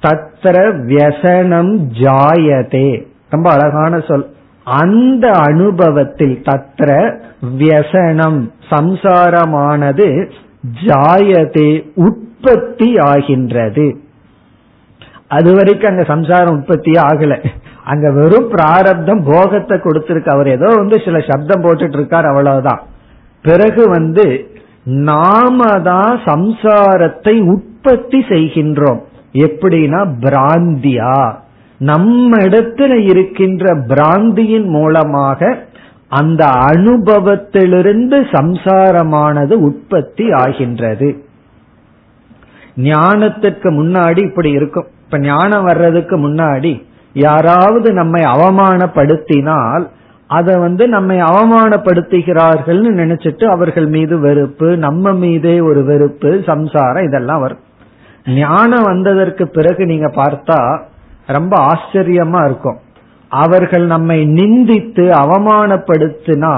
[0.01, 3.07] தத்திர வியசனம் ஜாயதே.
[3.29, 4.27] ரொம்ப அழகான சொல்.
[4.69, 6.91] அந்த அனுபவத்தில் தத்திர
[7.58, 10.08] வியசனம் சம்சாரமானது
[10.86, 13.88] ஜாயதே உற்பத்தி ஆகின்றது.
[15.27, 17.34] அது வரைக்கும் அங்க சம்சாரம் உற்பத்தியே ஆகல.
[17.84, 20.29] அங்க வெறும் பிராரப்தம் போகத்தை கொடுத்திருக்கு.
[20.29, 22.82] அவர் ஏதோ வந்து சில சப்தம் போட்டுட்டு இருக்கார் அவ்வளவுதான்.
[23.41, 24.25] பிறகு வந்து
[24.84, 28.99] நாம தான் சம்சாரத்தை உற்பத்தி செய்கின்றோம்.
[29.34, 31.15] எப்படின்னா பிராந்தியா.
[31.79, 35.57] நம்ம இடத்துல இருக்கின்ற பிராந்தியின் மூலமாக
[36.07, 41.23] அந்த அனுபவத்திலிருந்து சம்சாரமானது உற்பத்தி ஆகின்றது.
[42.75, 44.87] ஞானத்திற்கு முன்னாடி இப்படி இருக்கும்.
[45.05, 49.87] இப்ப ஞானம் வர்றதுக்கு முன்னாடி யாராவது நம்மை அவமானப்படுத்தினால்
[50.27, 57.59] அதை வந்து நம்மை அவமானப்படுத்துகிறார்கள் நினைச்சிட்டு அவர்கள் மீது வெறுப்பு நம்ம மீதே ஒரு வெறுப்பு சம்சாரம் இதெல்லாம் வரும்.
[58.25, 60.81] ஞானம் வந்ததற்கு பிறகு நீங்க பார்த்தா
[61.31, 62.79] ரொம்ப ஆச்சரியமா இருக்கும்.
[63.31, 66.53] அவர்கள் நம்மை நிந்தித்து அவமானப்படுத்தினா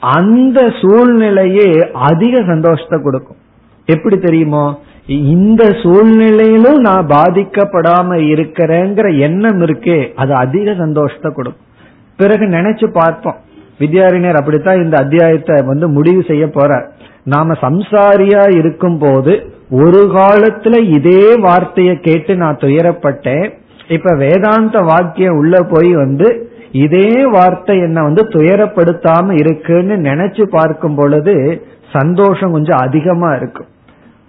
[0.00, 3.40] அந்த சூழ்நிலையே அதிக சந்தோஷத்தை கொடுக்கும்.
[3.88, 4.64] எப்படி தெரியுமோ?
[5.06, 11.68] இந்த சூழ்நிலையிலும் நான் பாதிக்கப்படாம இருக்கிறேங்கிற எண்ணம் இருக்கே அது அதிக சந்தோஷத்தை கொடுக்கும்.
[12.16, 13.38] பிறகு நினைச்சு பார்ப்போம்.
[13.78, 16.86] வித்யாரிணியர் அப்படித்தான் இந்த அத்தியாயத்தை வந்து முடிவு செய்ய போறார்.
[17.24, 19.32] நாம சம்சாரியா இருக்கும் போது
[19.70, 23.48] ஒரு காலத்துல இதே வார்த்தையை கேட்டு நான் துயரப்பட்டேன்.
[23.88, 31.62] இப்ப வேதாந்த வாக்கியம் உள்ள போய் வந்து இதே வார்த்தை என்ன வந்து துயரப்படுத்தாம இருக்குன்னு நினைச்சு பார்க்கும் பொழுது
[31.92, 33.66] சந்தோஷம் கொஞ்சம் அதிகமா இருக்கும்.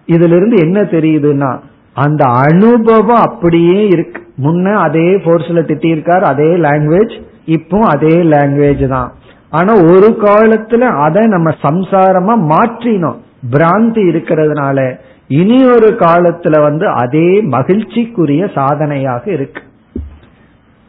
[0.08, 1.52] இதுல இருந்து என்ன தெரியுதுன்னா
[1.94, 4.22] அந்த அனுபவம் அப்படியே இருக்கு.
[4.44, 7.14] முன்ன அதே போர்ஸ்ல திட்டிருக்கார் அதே லாங்குவேஜ்
[7.46, 9.12] இப்போ அதே லாங்குவேஜ் தான்.
[9.50, 13.20] ஆனா ஒரு காலத்துல அதை நம்ம சம்சாரமா மாற்றினோம்.
[13.52, 14.80] பிராந்தி இருக்கிறதுனால
[15.28, 19.62] இனி ஒரு காலத்துல வந்து அதே மகிழ்ச்சிக்குரிய சாதனையாக இருக்கு.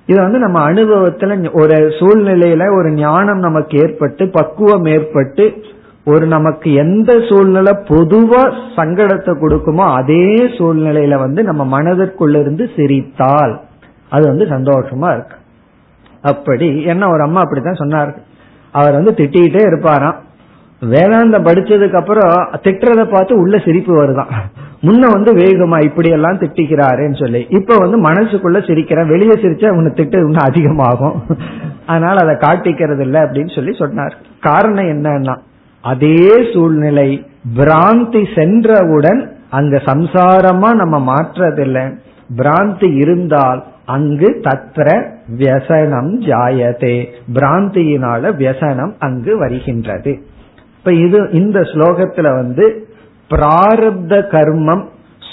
[0.06, 5.44] இது வந்து நம்ம அனுபவத்துல ஒரு சூழ்நிலையில ஒரு ஞானம் நமக்கு ஏற்பட்டு பக்குவம் ஏற்பட்டு
[6.04, 8.42] ஒரு நமக்கு எந்த சூழ்நிலை பொதுவா
[8.76, 13.54] சங்கடத்தை கொடுக்குமோ அதே சூழ்நிலையில வந்து நம்ம மனதிற்குள்ள இருந்து சிரித்தால்
[14.08, 15.36] அது வந்து சந்தோஷமா இருக்கு.
[16.22, 18.12] அப்படி என்ன ஒரு அம்மா அப்படித்தான் சொன்னார்
[18.72, 20.18] அவர் வந்து திட்டிகிட்டே இருப்பாராம்.
[20.80, 22.30] வேதாந்தம் படிச்சதுக்கு அப்புறம்
[22.62, 24.32] திட்டுறத பார்த்து உள்ள சிரிப்பு வருதான்.
[24.82, 27.46] முன்ன வந்து வேகமா இப்படி எல்லாம் திட்டிக்கிறாருன்னு சொல்லி.
[27.48, 29.06] இப்ப வந்து மனசுக்குள்ள சிரிக்கிறேன்.
[29.06, 31.22] வெளியே சிரிச்சா உன்னை திட்டு இன்னும் அதிகமாகும்.
[31.86, 34.16] அதனால அதை காட்டிக்கிறது இல்லை அப்படின்னு சொல்லி சொன்னார்.
[34.40, 35.36] காரணம் என்னன்னா
[35.82, 41.96] அதே சூழ்நிலை பிராந்தி சென்றவுடன் அங்க சம்சாரமா நம்ம மாற்றதில்லை.
[42.36, 47.06] பிராந்தி இருந்தால் அங்கு தத்ர வியசனம் ஜாயதே.
[47.34, 50.22] பிராந்தியினால வியசனம் அங்கு வருகின்றது.
[50.86, 52.86] இப்ப இது இந்த ஸ்லோகத்துல வந்து
[53.30, 54.82] பிராரப்த கர்மம்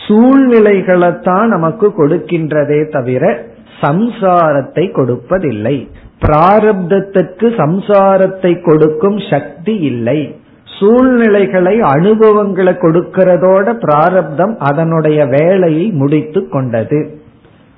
[0.08, 3.46] சூழ்நிலைகளைத்தான் நமக்கு கொடுக்கின்றதே தவிர
[3.82, 5.90] சம்சாரத்தை கொடுப்பதில்லை.
[6.22, 10.36] பிராரப்தத்துக்கு சம்சாரத்தை கொடுக்கும் சக்தி இல்லை.
[10.80, 17.22] சூழ்நிலைகளை அனுபவங்களை கொடுக்கிறதோட பிராரப்தம் அதனுடைய வேலையை முடித்து கொண்டது.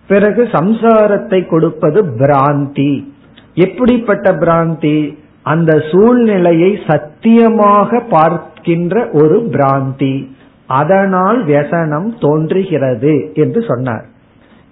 [0.07, 3.07] பிறகு சம்சாரத்தை கொடுப்பது பிராந்தி.
[3.53, 5.21] எப்படிப்பட்ட பிராந்தி?
[5.43, 10.27] அந்த சூழ்நிலையை சத்தியமாக பார்க்கின்ற ஒரு பிராந்தி.
[10.67, 14.06] அதனால் வியசனம் தோன்றுகிறது என்று சொன்னார்.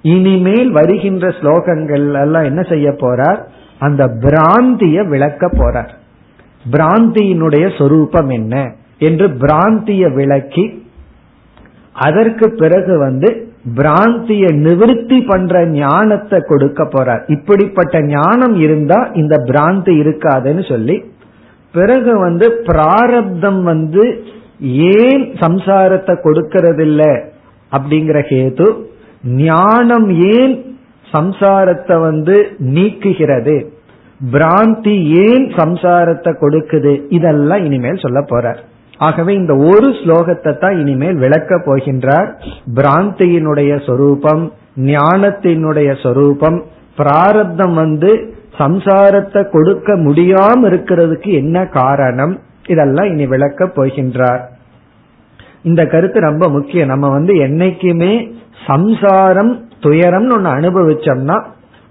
[0.01, 3.39] இனிமேல் வருகின்ற ஸ்லோகங்கள் எல்லாம் என்ன செய்ய போறார்?
[3.79, 5.89] அந்த பிராந்திய விளக்க போறார்.
[6.71, 8.73] பிராந்தியினுடைய சொரூபம் என்ன?
[8.99, 10.89] என்று பிராந்திய விளக்கி
[11.93, 17.24] அதற்கு பிறகு வந்து பிராந்திய நிவிருத்தி பண்ற ஞானத்தை கொடுக்க போறார்.
[17.28, 20.95] இப்படிப்பட்ட ஞானம் இருந்தா இந்த பிராந்தி இருக்காதுன்னு சொல்லி
[21.74, 24.06] பிறகு வந்து பிராரப்தம் வந்து
[24.97, 27.04] ஏன் சம்சாரத்தை கொடுக்கறதில்ல
[27.71, 28.67] அப்படிங்கிற கேது
[29.24, 30.56] ஞானம் ஏன்
[31.13, 33.56] சம்சாரத்தை வந்து நீக்குகிறது
[34.34, 34.95] பிராந்தி
[35.28, 38.60] ஏன் சம்சாரத்தை கொடுக்குது இதெல்லாம் இனிமேல் சொல்ல போறார்.
[39.05, 42.29] ஆகவே இந்த ஒரு ஸ்லோகத்தை தான் இனிமேல் விளக்க போகின்றார்.
[42.77, 44.43] பிராந்தியினுடைய சொரூபம்
[44.91, 46.59] ஞானத்தினுடைய சொரூபம்
[46.99, 48.11] பிராரப்தம் வந்து
[48.59, 52.33] சம்சாரத்தை கொடுக்க முடியாம இருக்கிறதுக்கு என்ன காரணம்?
[52.67, 54.41] இதெல்லாம் இனி விளக்க போகின்றார்.
[55.63, 56.91] இந்த கருத்து ரொம்ப முக்கியம்.
[56.93, 58.13] நம்ம வந்து என்னைக்குமே
[58.67, 59.51] சம்சாரம்
[59.85, 61.37] துயரம்னு ஒன்னு அனுபவிச்சோம்னா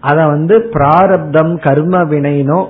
[0.03, 2.61] அத வந்து பிராரப்தம் கர்ம வினைனோ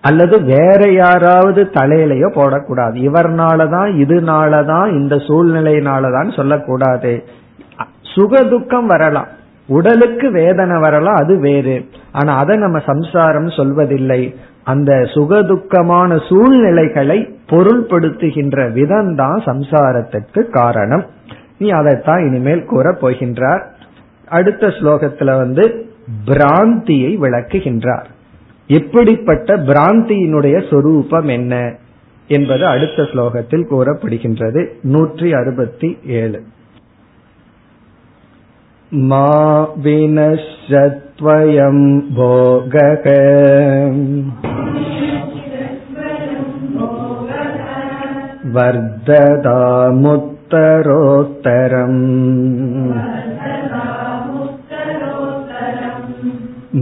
[0.00, 2.94] அல்லது வேற யாராவது தலையிலையோ போடக்கூடாது.
[2.94, 7.24] இவர்னாலதான் இதுனாலதான் இந்த சூழ்நிலையினாலதான் சொல்லக்கூடாது.
[8.02, 9.26] சுக துக்கம் வரலாம்.
[9.66, 11.84] உடலுக்கு வேதனை வரலாம் அது வேறு.
[12.12, 14.34] ஆனா அதை நம்ம சம்சாரம் சொல்வதில்லை.
[14.64, 21.04] அந்த சுகதுக்கமான சூழ்நிலைகளை பொருள்படுத்துகின்ற விதம்தான் சம்சாரத்துக்கு சம்சாரத்திற்கு காரணம்.
[21.58, 23.62] நீ அதைத்தான் இனிமேல் கூற போகின்றார்.
[24.28, 25.90] அடுத்த ஸ்லோகத்துல வந்து
[26.26, 28.04] பிராந்தியை விளக்குகின்றார்.
[28.69, 31.73] எப்படிப்பட்ட பிராந்தியினுடைய சொரூபம் என்ன
[32.29, 36.41] என்பது அடுத்த ஸ்லோகத்தில் கூறப்படுகின்றது நூற்றி அறுபத்தி ஏழு
[38.91, 43.05] மா வினஷத்வயம் போகக
[50.87, 52.01] वर्धतामुत्तरोत्तरम्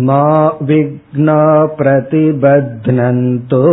[0.06, 0.24] मा
[0.62, 1.41] विघ्ना
[1.78, 3.63] प्रतिबध्नन्तो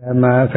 [0.00, 0.54] भ्रमः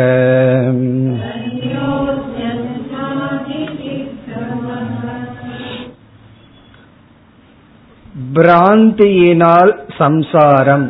[8.36, 10.86] பிராந்தியினால் சம்சாரம்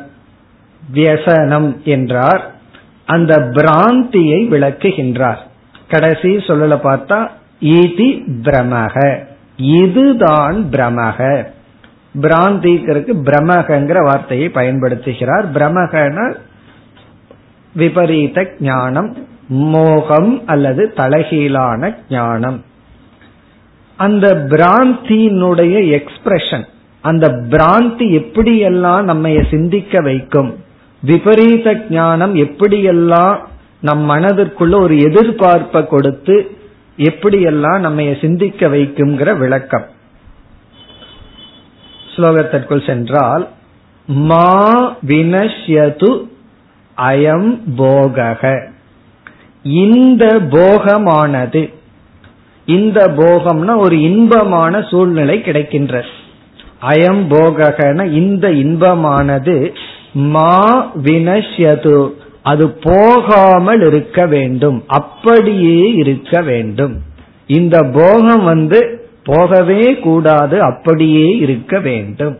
[0.84, 2.44] வியசனம் என்றார்
[3.08, 5.41] அந்த பிராந்தியை விளக்குகின்றார்
[5.88, 7.20] கடைசி சொல்லல பார்த்தா
[7.74, 8.10] ஈதி
[8.44, 8.96] பிரமக
[9.78, 11.20] இதுதான் பிரமக
[12.14, 15.44] பிராந்திக்கு பிரமகங்கிற வார்த்தையை பயன்படுத்துகிறார்.
[15.55, 16.37] பிரமகன
[17.75, 22.64] விபரீத ஞானம் மோகம் அல்லது தலைகீழான ஞானம்.
[23.96, 26.64] அந்த பிராந்தியினுடைய எக்ஸ்பிரஷன்
[27.03, 30.55] அந்த பிராந்தி எப்படியெல்லாம் நம்ம சிந்திக்க வைக்கும்
[31.03, 33.38] விபரீத ஞானம் எப்படியெல்லாம்
[33.81, 36.51] நம் மனதிற்குள்ள ஒரு எதிர்பார்ப்பை கொடுத்து
[36.96, 39.87] எப்படியெல்லாம் நம்ம சிந்திக்க வைக்குங்கிற விளக்கம்.
[42.21, 43.49] ஸ்லோகத்திற்குள் சென்றால்
[44.07, 46.29] மா வினஷ்யது
[46.97, 48.71] அயம் போகக.
[49.63, 51.71] இந்த போகமானது
[52.67, 56.05] இந்த போகம்னா ஒரு இன்பமான சூழ்நிலை கிடைக்கின்ற.
[56.81, 59.75] அயம் போகன இந்த இன்பமானது
[60.13, 62.11] மா வினஷ்யது
[62.43, 67.03] அது போகாமல் இருக்க வேண்டும் அப்படியே இருக்க வேண்டும்.
[67.47, 72.39] இந்த போகம் வந்து போகவே கூடாது அப்படியே இருக்க வேண்டும்.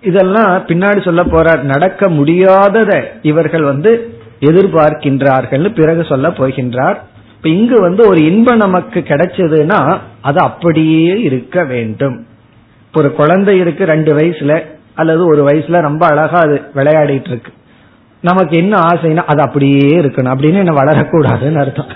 [0.00, 6.96] இதெல்லாம் பின்னாடி சொல்ல போறார் நடக்க முடியாதத இவர்கள் வந்து எதிர்பார்க்கின்றார்கள் பிறகு சொல்ல போகின்றார்.
[7.36, 12.26] இப்ப இங்கு வந்து ஒரு இன்பம் நமக்கு கிடைச்சதுன்னா அது அப்படியே இருக்க வேண்டும்.
[12.94, 14.62] ஒரு குழந்தை இருக்கு ரெண்டு வயசுல
[14.94, 17.52] அல்லது ஒரு வயசுல ரொம்ப அழகா அது விளையாடிட்டு இருக்கு.
[18.20, 20.32] நமக்கு என்ன ஆசைன்னா அது அப்படியே இருக்கணும்.
[20.34, 21.86] அப்படின்னு என்ன வளரக்கூடாதுன்னு அர்த்தம்.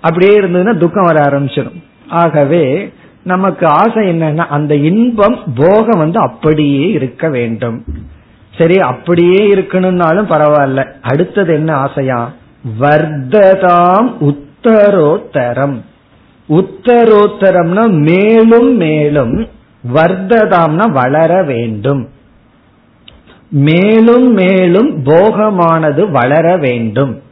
[0.00, 1.82] அப்படியே இருந்ததுன்னா துக்கம் வர ஆரம்பிச்சிடும்.
[2.08, 7.84] ஆகவே நமக்கு ஆசை என்னன்னா அந்த இன்பம் போகம் வந்து அப்படியே இருக்க வேண்டும்.
[8.58, 10.86] சரி அப்படியே இருக்கணும்னாலும் பரவாயில்ல.
[11.02, 12.32] அடுத்தது என்ன ஆசையா?
[12.80, 15.80] வர்த்ததாம் உத்தரோத்தரம்.
[16.48, 19.48] உத்தரோத்தரம்னா மேலும் மேலும்
[19.94, 22.08] வர்த்ததாம்னா வளர வேண்டும்.
[23.48, 27.22] மேலும் மேலும் போகமானது வளர வேண்டும்.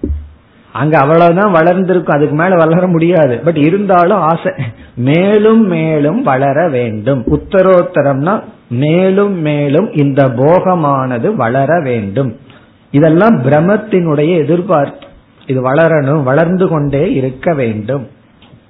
[0.79, 2.17] அங்க அவ்வளவுதான் வளர்ந்திருக்கும்.
[2.17, 3.39] அதுக்கு மேல வளர முடியாது.
[3.39, 4.53] பட் இருந்தாலும் ஆசை.
[4.95, 7.25] மேலும் மேலும் வளர வேண்டும்.
[7.27, 12.37] உத்தரோத்தரம்னா மேலும் மேலும் இந்த போகமானது வளர வேண்டும்.
[12.91, 15.07] இதெல்லாம் பிரமத்தினுடைய எதிர்பார்ப்பு.
[15.47, 18.09] இது வளரணும் வளர்ந்து கொண்டே இருக்க வேண்டும்.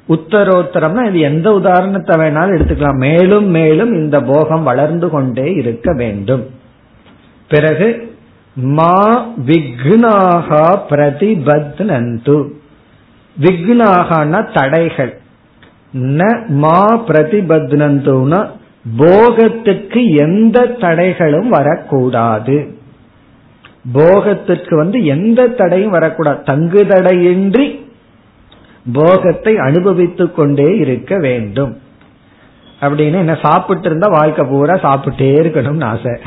[0.09, 2.97] உத்தரோத்தரம்னா இது எந்த உதாரணத்தை வேணாலும் எடுத்துக்கலாம்.
[2.97, 6.47] மேலும் மேலும் இந்த போகம் வளர்ந்து கொண்டே இருக்க வேண்டும்.
[7.49, 8.08] பிறகு
[8.61, 12.49] மா விக்னாகா பிரதிபத்னந்து.
[13.41, 15.21] விக்னாகனா தடைகள்.
[15.93, 18.51] ந மா பிரதிபத்னந்துனா
[18.99, 22.79] போகத்துக்கு எந்த தடைகளும் வரக்கூடாது.
[23.93, 26.43] போகத்திற்கு வந்து எந்த தடையும் வரக்கூடாது.
[26.45, 27.87] தங்கு தடையின்றி
[28.93, 31.81] போகத்தை அனுபவித்துக் கொண்டே இருக்க வேண்டும்.
[32.81, 36.21] அப்படின்னு என்ன சாப்பிட்டு இருந்தா வாழ்க்கை பூரா சாப்பிட்டே இருக்கணும்னு ஆசை.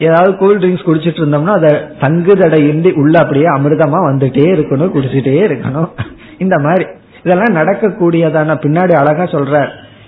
[0.00, 5.90] ஏதாவது கூல் ட்ரிங்க்ஸ் குடிச்சிட்டு இருந்தோம்னா அதை தங்கு தடையின்றி உள்ள அப்படியே அமிர்தமா வந்துட்டே இருக்கணும் குடிச்சிட்டே இருக்கணும்.
[6.44, 6.84] இந்த மாதிரி.
[7.24, 9.56] இதெல்லாம் நடக்கக்கூடியதான பின்னாடி அழகா சொல்ற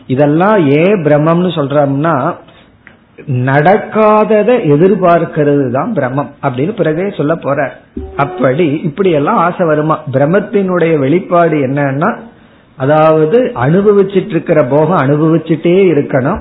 [0.06, 2.14] இதெல்லாம் ஏன் பிரம்மம்னு சொல்றோம்னா
[3.48, 7.58] நடக்காததை எதிர்பார்க்கிறது தான் பிரம்மம் அப்படின்னு பிறகே சொல்ல போற
[8.16, 9.96] அப்படி இப்படி எல்லாம் ஆசை வருமா?
[10.12, 12.10] பிரம்மத்தினுடைய வெளிப்பாடு என்னன்னா
[12.78, 16.40] அதாவது அனுபவிச்சிட்டு இருக்கிற போகம் அனுபவிச்சுட்டே இருக்கணும்.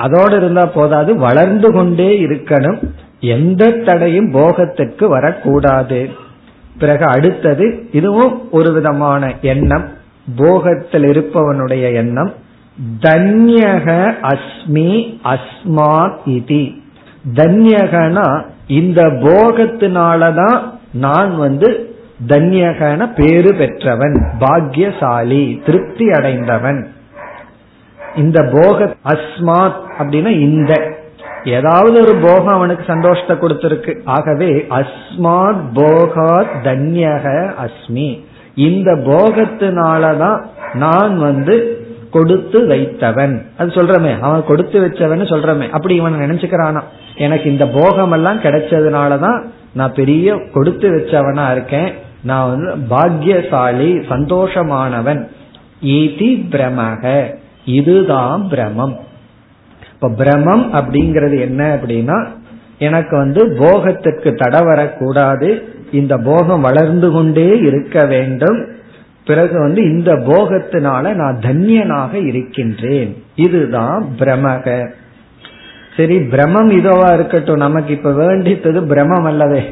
[0.00, 2.88] அதோடு இருந்தா போதாது வளர்ந்து கொண்டே இருக்கணும்.
[3.20, 6.08] எந்த தடையும் போகத்துக்கு வரக்கூடாது.
[6.78, 9.88] பிறகு அடுத்தது இதுவும் ஒரு விதமான எண்ணம்.
[10.36, 12.32] போகத்தில் இருப்பவனுடைய எண்ணம்.
[13.00, 16.80] தன்யக அஸ்மி அஸ்மாத் இதி.
[17.34, 20.58] தன்யகனா இந்த போகத்தினாலதான்
[20.92, 21.94] நான் வந்து
[22.28, 26.92] தன்யகன பேரு பெற்றவன் பாக்யசாலி திருப்தி அடைந்தவன்.
[28.16, 30.98] இந்த போக அஸ்மாத் அப்படின்னா இந்த.
[31.44, 34.00] ஏதாவது ஒரு போகம் அவனுக்கு சந்தோஷத்தை கொடுத்திருக்கு.
[34.04, 38.24] ஆகவே அஸ்மாத் போகாத் தன்யக அஸ்மி.
[38.54, 40.44] இந்த போகத்தினாலதான்
[40.74, 43.42] நான் வந்து கொடுத்து வைத்தவன்.
[43.58, 45.70] அது சொல்றமே அவன் கொடுத்து வச்சவன் சொல்றமே.
[45.70, 46.80] அப்படி இவன் நினைச்சுக்கிறானா?
[47.16, 51.92] எனக்கு இந்த போகம் எல்லாம் கிடைச்சதுனாலதான் நான் பெரிய கொடுத்து வச்சவனா இருக்கேன்.
[52.20, 55.28] நான் வந்து பாக்யசாலி சந்தோஷமானவன்.
[55.84, 57.34] ஈதி பிரமக.
[57.64, 58.96] இதுதான் பிரமம்.
[59.94, 62.26] இப்ப பிரமம் அப்படிங்கிறது என்ன அப்படின்னா
[62.78, 68.68] எனக்கு வந்து போகத்திற்கு தடை வரக்கூடாது இந்த போகம் வளர்ந்து கொண்டே இருக்க வேண்டும்
[69.24, 73.22] பிறகு வந்து இந்த போகத்தினால நான் தன்யனாக இருக்கின்றேன்.
[73.34, 74.92] இதுதான் பிரமக.
[75.96, 79.62] சரி பிரமம் இதுவா இருக்கட்டும் நமக்கு இப்ப வேண்டித்தது பிரமம் அல்லவே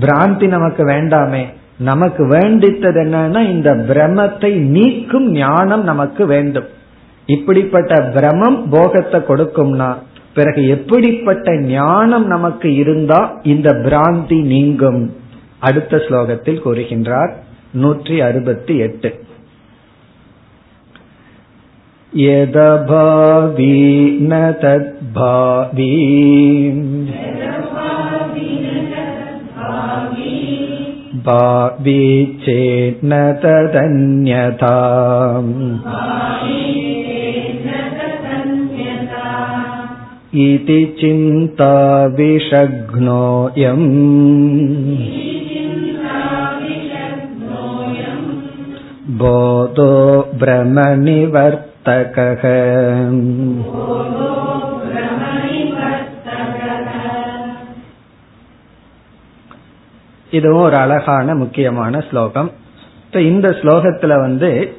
[0.00, 1.44] பிராந்தி நமக்கு வேண்டாமே.
[1.78, 6.68] நமக்கு வேண்டித்தது என்னன்னா இந்த பிரமத்தை நீக்கும் ஞானம் நமக்கு வேண்டும்.
[7.29, 9.89] இப்படிப்பட்ட பிரமம் போகத்தை கொடுக்கும்னா
[10.33, 15.01] பிறகு எப்படிப்பட்ட ஞானம் நமக்கு இருந்தா இந்த பிராந்தி நீங்கும்
[15.59, 17.33] அடுத்த ஸ்லோகத்தில் கூறுகின்றார்
[17.75, 19.11] நூற்றி அறுபத்தி எட்டு
[22.13, 23.67] यदभावी
[24.21, 25.87] न तद्भावी
[31.23, 32.03] भावी
[32.43, 33.11] चेन्न
[33.43, 34.75] तदन्यथा
[40.43, 41.73] इति चिन्ता
[42.15, 43.83] विषघ्नोऽयम्
[49.17, 49.91] बोधो
[50.41, 52.43] भ्रमनिवर्तकः
[60.31, 62.51] இதுவும் ஒரு அழகான முக்கியமான ஸ்லோகம்
[63.25, 64.77] இந்த ஸ்லோகத்துல வந்து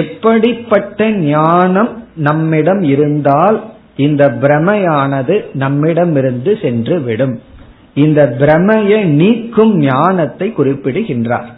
[0.00, 3.64] எப்படிப்பட்ட ஞானம் நம்மிடம் இருந்தால்
[4.07, 7.35] இந்த பிரமையானது நம்மிடமிருந்து சென்று விடும்
[7.93, 11.49] இந்த பிரமையை நீக்கும் ஞானத்தை குறிப்பிடுகின்றார்.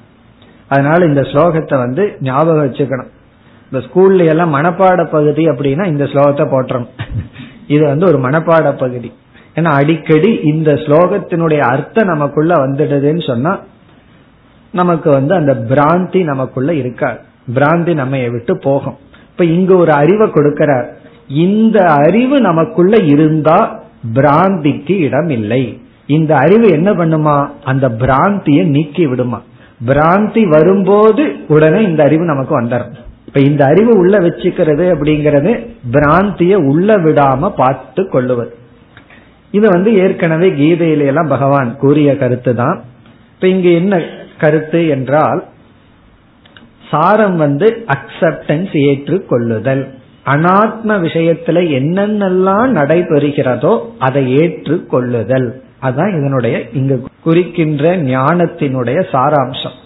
[0.67, 3.11] அதனால இந்த ஸ்லோகத்தை வந்து ஞாபகம் வச்சுக்கணும்.
[3.67, 6.87] இந்த ஸ்கூல்ல எல்லாம் மனப்பாட பகுதி அப்படின்னா இந்த ஸ்லோகத்தை போட்டுறோம்
[7.75, 9.09] இது வந்து ஒரு மனப்பாட பகுதி.
[9.55, 13.53] ஏன்னா அடிக்கடி இந்த ஸ்லோகத்தினுடைய அர்த்தம் நமக்குள்ள வந்துடுதுன்னு சொன்னா
[14.73, 17.19] நமக்கு வந்து அந்த பிராந்தி நமக்குள்ள இருக்காது.
[17.55, 18.97] பிராந்தி நம்ம விட்டு போகும்.
[19.31, 20.87] இப்ப இங்க ஒரு அறிவை கொடுக்கிறார்.
[21.33, 23.57] இந்த அறிவு நமக்குள்ள இருந்தா
[24.15, 25.63] பிராந்திக்கு இடம் இல்லை
[26.07, 27.35] இந்த அறிவு என்ன பண்ணுமா?
[27.63, 29.41] அந்த பிராந்தியை நீக்கி விடுமா.
[29.85, 32.93] பிராந்தி வரும்போது உடனே இந்த அறிவு நமக்கு வந்துடும்
[33.27, 35.51] இப்ப இந்த அறிவு உள்ள வச்சுக்கிறது அப்படிங்கறது
[35.91, 38.53] பிராந்திய உள்ள விடாம பார்த்து கொள்ளுவது.
[39.51, 42.77] இது வந்து ஏற்கனவே கீதையில எல்லாம் பகவான் கூறிய கருத்து தான்
[43.33, 44.01] இப்ப இங்க என்ன
[44.37, 45.41] கருத்து என்றால்
[46.89, 49.83] சாரம் வந்து அக்செப்டன்ஸ் ஏற்றுக்கொள்ளுதல்.
[50.25, 55.49] அனாத்ம விஷயத்துல என்னென்னலாம் நடைபெறுகிறதோ அதை ஏற்றுக்கொள்ளுதல்.
[55.81, 59.77] அதான் இதனுடைய இங்கு குறிக்கின்ற ஞானத்தினுடைய சாராம்சம்.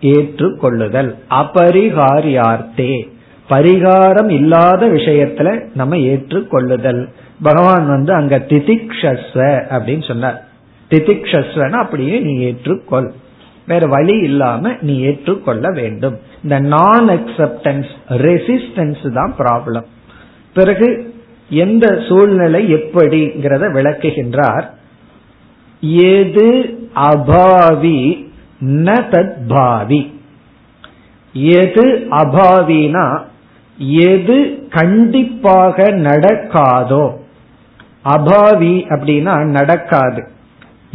[0.00, 1.14] ஏற்றுக்கொள்ளுதல்.
[1.30, 3.08] அபரிகாரியார்த்தே.
[3.50, 7.08] பரிகாரம் இல்லாத விஷயத்துல நம்ம ஏற்றுக்கொள்ளுதல்.
[7.42, 10.44] பகவான் வந்து அங்க திதிக்ஷஸ்வ அப்படின்னு சொன்னார்.
[10.90, 13.10] திதிக்ஷஸ்வன அப்படியே நீ ஏற்றுக்கொள்.
[13.66, 16.18] வேற வழி இல்லாம நீ ஏற்றுக்கொள்ள வேண்டும்.
[16.42, 19.86] இந்த நான் அக்செப்டன்ஸ் ரெசிஸ்டன்ஸ் தான் ப்ராப்ளம்
[20.54, 21.14] பிறகு
[21.48, 24.66] எந்த சூழ்நிலை எப்படிங்கிறத விளக்குகின்றார்.
[26.10, 26.48] எது
[26.94, 30.12] அபாவி ந தத்பாவி
[31.32, 33.20] எது அபாவினா
[34.10, 37.04] எது கண்டிப்பாக நடக்காதோ.
[38.02, 40.22] அபாவி அப்படின்னா நடக்காது.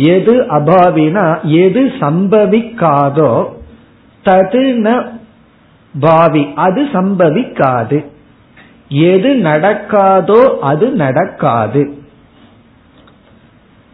[0.02, 3.32] எது அபாவினா எது சம்பவிக்காதோ
[4.26, 4.90] தது ந
[5.94, 8.06] பாவி அது சம்பவிக்காது.
[8.90, 11.84] எது நடக்காதோ அது நடக்காது.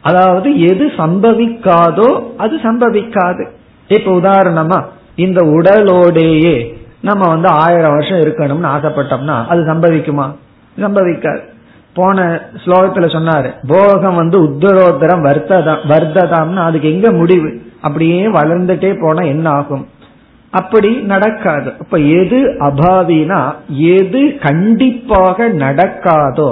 [0.03, 3.43] அதாவது எது சம்பவிக்காதோ அது சம்பவிக்காது.
[3.89, 4.79] இப்ப உதாரணமா
[5.15, 6.55] இந்த உடலோடேயே
[7.01, 10.25] நம்ம வந்து ஆயிரம் வருஷம் இருக்கணும்னு ஆசைப்பட்டோம்னா அது சம்பவிக்குமா?
[10.77, 11.43] சம்பவிக்காது.
[11.95, 12.23] போன
[12.63, 17.49] ஸ்லோகத்துல சொன்னாரு போகம் வந்து உத்தரோத்தரம் வர்த்ததம் வர்த்ததாம்னா அதுக்கு எங்க முடிவு?
[17.81, 19.85] அப்படியே வளர்ந்துட்டே போனா என்ன ஆகும்?
[20.51, 21.69] அப்படி நடக்காது.
[21.79, 23.39] அப்ப எது அபாவினா
[23.93, 26.49] எது கண்டிப்பாக நடக்காதோ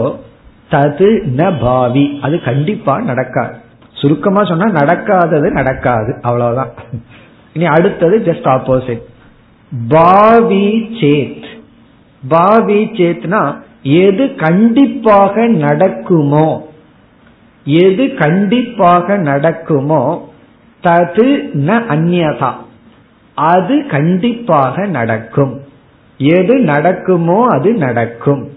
[0.72, 2.06] தது ந பாவி.
[2.22, 3.56] அது கண்டிப்பா நடக்காது.
[3.94, 6.14] சுருக்கமா சொன்னா நடக்காதது நடக்காது.
[6.22, 6.72] அவ்வளவுதான்.
[7.54, 9.04] இனி அடுத்தது ஜஸ்ட் ஆப்போசிட்
[9.90, 10.66] பாவி
[11.02, 11.46] சேத்.
[12.24, 13.44] பாவி சேத்னா
[13.84, 16.64] எது கண்டிப்பாக நடக்குமோ
[17.66, 20.30] எது கண்டிப்பாக நடக்குமோ
[20.84, 22.52] தது ந அந்நதா.
[23.36, 25.62] அது கண்டிப்பாக நடக்கும்.
[26.18, 28.50] எது நடக்குமோ அது நடக்கும்.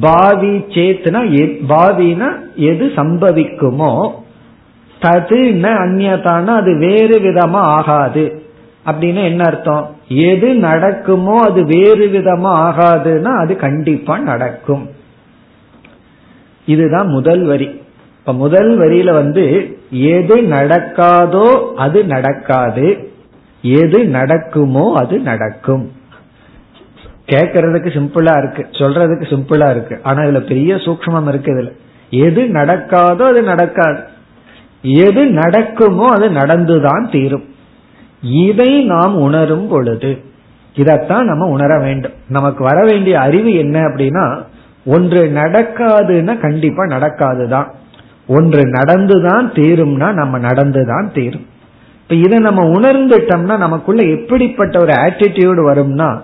[0.00, 1.20] பாவி சேத்னா
[1.68, 4.12] பாவினா எது சம்பவிக்குமோ
[5.00, 8.45] தது ந அந்நதானா அது வேறு விதமா ஆகாது.
[8.86, 9.96] அப்படின்னு என்ன அர்த்தம்?
[10.08, 14.90] எது நடக்குமோ அது வேறு விதமா ஆகாதுன்னா அது கண்டிப்பா நடக்கும்.
[16.66, 17.80] இதுதான் முதல் வரி.
[18.18, 23.10] இப்ப முதல் வரியில வந்து எது நடக்காதோ அது நடக்காது.
[23.62, 25.92] எது நடக்குமோ அது நடக்கும்.
[27.26, 30.00] கேக்கிறதுக்கு சிம்பிளா இருக்கு சொல்றதுக்கு சிம்பிளா இருக்கு.
[30.02, 31.72] ஆனா இதுல பெரிய சூக்மம் இருக்கு இதுல.
[32.10, 34.00] எது நடக்காதோ அது நடக்காது.
[34.82, 37.54] எது நடக்குமோ அது நடந்துதான் தீரும்.
[38.22, 40.22] இதை நாம் உணரும் பொழுது
[40.74, 42.12] இதைத்தான் நம்ம உணர வேண்டும்.
[42.28, 44.42] நமக்கு வர வேண்டிய அறிவு என்ன அப்படின்னா
[44.84, 47.70] ஒன்று நடக்காதுன்னா கண்டிப்பா நடக்காதுதான்.
[48.26, 51.46] ஒன்று நடந்துதான் தீரும்னா நம்ம நடந்துதான் தீரும்.
[52.02, 56.20] இப்ப இதை நம்ம உணர்ந்துட்டோம்னா நமக்குள்ள எப்படிப்பட்ட ஒரு ஆட்டிடியூடு வரும்னா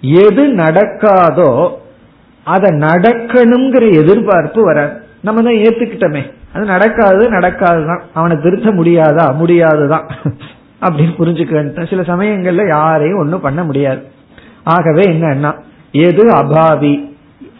[0.00, 1.70] எது நடக்காதோ
[2.44, 4.92] அதை நடக்கணுங்கிற எதிர்பார்ப்பு வராது.
[5.20, 6.32] நம்ம தான் ஏத்துக்கிட்டோமே.
[6.52, 8.00] அது நடக்காது நடக்காதுதான்.
[8.14, 9.34] அவனை திருத்த முடியாதா?
[9.34, 10.06] முடியாதுதான்.
[10.82, 14.02] அப்படின்னு புரிஞ்சுக்க சில சமயங்கள்ல யாரையும் ஒன்னும் பண்ண முடியாது.
[14.64, 15.60] ஆகவே என்னன்னா
[15.92, 17.10] எது அபாவி?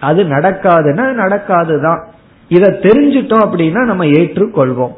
[0.01, 2.05] அது நடக்காதுன்னா நடக்காதுதான்.
[2.49, 4.93] இதை தெரிஞ்சிட்டோம் அப்படின்னா நம்ம ஏற்றுக்கொள்வோம்.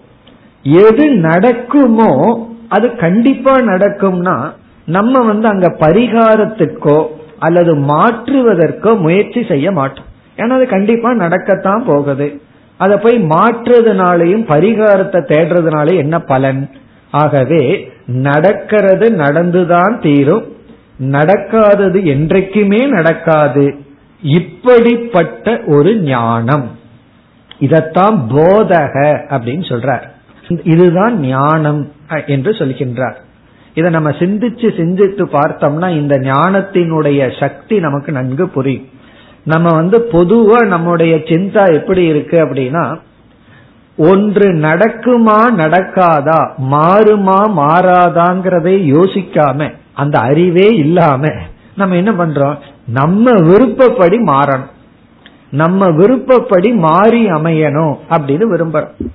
[0.63, 2.13] எது நடக்குமோ
[2.69, 4.51] அது கண்டிப்பா நடக்கும்னா
[4.87, 7.07] நம்ம வந்து அங்க பரிகாரத்துக்கோ
[7.39, 10.05] அல்லது மாற்றுவதற்கோ முயற்சி செய்ய மாட்டோம்.
[10.37, 12.41] ஏன்னா அது கண்டிப்பா நடக்கத்தான் போகுது.
[12.77, 16.71] அதை போய் மாற்றுறதுனாலையும் பரிகாரத்தை தேடுறதுனால என்ன பலன்?
[17.11, 20.57] ஆகவே நடக்கிறது நடந்துதான் தீரும்.
[21.01, 23.75] நடக்காதது என்றைக்குமே நடக்காது.
[24.23, 26.71] இப்படிப்பட்ட ஒரு ஞானம்.
[27.61, 30.03] இதத்தான் போதக அப்படின்னு சொல்றார்.
[30.63, 31.93] இதுதான் ஞானம்
[32.27, 33.15] என்று சொல்கின்றார்.
[33.75, 38.89] இதை நம்ம சிந்திச்சு சிந்தித்து பார்த்தோம்னா இந்த ஞானத்தினுடைய சக்தி நமக்கு நன்கு புரியும்.
[39.43, 42.97] நம்ம வந்து பொதுவா நம்முடைய சிந்தா எப்படி இருக்கு அப்படின்னா
[43.97, 51.29] ஒன்று நடக்குமா நடக்காதா மாறுமா மாறாதாங்கிறதை யோசிக்காம அந்த அறிவே இல்லாம
[51.77, 52.57] நம்ம என்ன பண்றோம்?
[52.87, 54.71] நம்ம விருப்பப்படி மாறணும்.
[55.51, 59.07] நம்ம விருப்பப்படி மாறி அமையணும் அப்படின்னு விரும்புறோம்.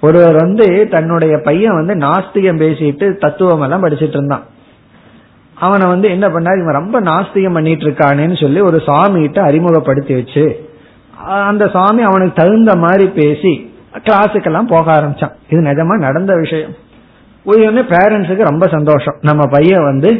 [0.00, 4.42] ஒருவர் வந்து தன்னுடைய பையன் வந்து நாஸ்திகம் பேசிட்டு தத்துவம் எல்லாம் படிச்சிட்டு இருந்தான்.
[5.54, 6.62] அவனை வந்து என்ன பண்ணாரு?
[6.62, 10.70] இவன் ரொம்ப நாஸ்திகம் பண்ணிட்டு இருக்கானேன்னு சொல்லி ஒரு சாமி கிட்ட அறிமுகப்படுத்தி வச்சு
[11.24, 13.74] அந்த சாமி அவனுக்கு தகுந்த மாதிரி பேசி
[14.04, 15.34] கிளாஸுக்கெல்லாம் போக ஆரம்பிச்சான்.
[15.50, 16.74] இது நிஜமா நடந்த விஷயம்.
[17.44, 19.16] உடனே பேரண்ட்ஸுக்கு ரொம்ப சந்தோஷம்.
[19.20, 20.10] நம்ம பையன் வந்து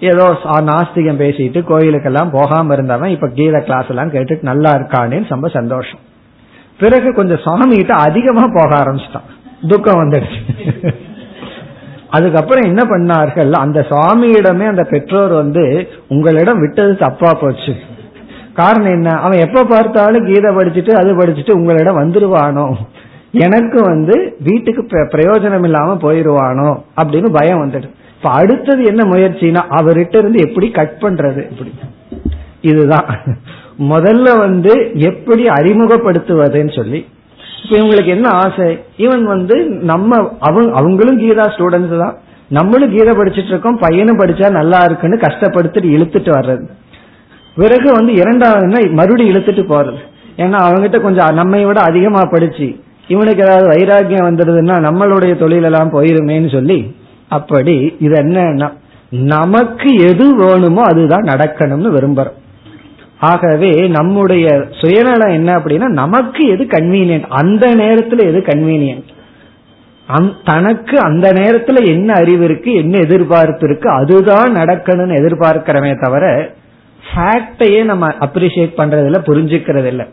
[0.00, 0.24] ஏதோ
[0.70, 6.02] நாஸ்திகம் பேசிட்டு கோயிலுக்கெல்லாம் போகாம இருந்தவன் இப்ப கீத கிளாஸ் எல்லாம் கேட்டுட்டு நல்லா இருக்கானேன்னு ரொம்ப சந்தோஷம்.
[6.78, 9.28] பிறகு கொஞ்சம் சாமி கிட்ட அதிகமா போக ஆரம்பிச்சிட்டான்.
[9.68, 10.40] துக்கம் வந்துடுச்சு.
[12.08, 13.52] அதுக்கப்புறம் என்ன பண்ணார்கள்?
[13.52, 17.74] அந்த சுவாமியிடமே அந்த பெற்றோர் வந்து உங்களிடம் விட்டது தப்பா போச்சு.
[18.52, 19.10] காரணம் என்ன?
[19.20, 22.66] அவன் எப்ப பார்த்தாலும் கீதை படிச்சுட்டு அது படிச்சுட்டு உங்களிடம் வந்துருவானோ?
[23.34, 24.82] எனக்கு வந்து வீட்டுக்கு
[25.14, 31.40] பிரயோஜனம் இல்லாம போயிருவானோ அப்படின்னு பயம் வந்துடும் இப்ப அடுத்தது என்ன முயற்சினா அவர்கிட்ட இருந்து எப்படி கட் பண்றது?
[31.50, 31.72] இப்படி.
[32.60, 33.08] இதுதான்.
[33.78, 37.00] முதல்ல வந்து எப்படி அறிமுகப்படுத்துவதுன்னு சொல்லி
[37.64, 38.68] இப்ப இவங்களுக்கு என்ன ஆசை?
[38.96, 42.16] இவன் வந்து நம்ம அவங்க அவங்களும் கீதா ஸ்டூடெண்ட்ஸ் தான்.
[42.48, 46.64] நம்மளும் கீதை படிச்சுட்டு இருக்கோம் பையனும் படிச்சா நல்லா இருக்குன்னு கஷ்டப்படுத்திட்டு இழுத்துட்டு வர்றது.
[47.56, 50.02] பிறகு வந்து இரண்டாவதுன்னா மறுபடியும் இழுத்துட்டு போறது.
[50.36, 52.68] ஏன்னா அவங்ககிட்ட கொஞ்சம் நம்மை விட அதிகமா படிச்சு
[53.08, 56.78] இவனுக்கு ஏதாவது வைராக்கியம் வந்துடுதுன்னா நம்மளுடைய தொழிலெல்லாம் போயிருமேன்னு சொல்லி
[57.28, 58.68] அப்படி இது என்னன்னா
[59.10, 62.38] நமக்கு எது வேணுமோ அதுதான் நடக்கணும்னு விரும்புறோம்.
[63.20, 69.10] ஆகவே நம்முடைய சுயநலம் என்ன அப்படின்னா நமக்கு எது கன்வீனியன்ட் அந்த நேரத்துல எது கன்வீனியன்ட்
[70.44, 76.24] தனக்கு அந்த நேரத்துல என்ன அறிவு இருக்கு என்ன எதிர்பார்ப்பு இருக்கு அதுதான் நடக்கணும்னு எதிர்பார்க்கிறமே தவிர
[77.02, 80.06] ஃபேக்டையே நம்ம அப்ரிசியேட் பண்றதில்ல புரிஞ்சுக்கிறது இல்லை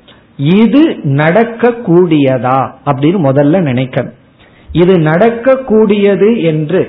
[0.58, 0.82] இது
[1.22, 4.18] நடக்க கூடியதா அப்படின்னு முதல்ல நினைக்கணும்.
[4.82, 6.82] இது நடக்க கூடியது என்று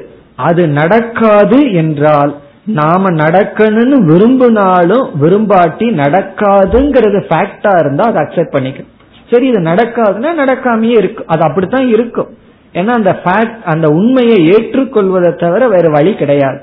[0.49, 2.33] அது நடக்காது என்றால்
[2.79, 8.93] நாம நடக்கணும்னு விரும்பினாலும் விரும்பாட்டி நடக்காதுங்கிறது ஃபேக்டா இருந்தா அதை அக்செப்ட் பண்ணிக்கணும்.
[9.31, 12.31] சரி இது நடக்காதுன்னா நடக்காமயே இருக்கும் அது அப்படித்தான் இருக்கும்.
[12.75, 16.61] ஏன்னா அந்த ஃபேக்ட் அந்த உண்மையை ஏற்றுக்கொள்வதை தவிர வேற வழி கிடையாது.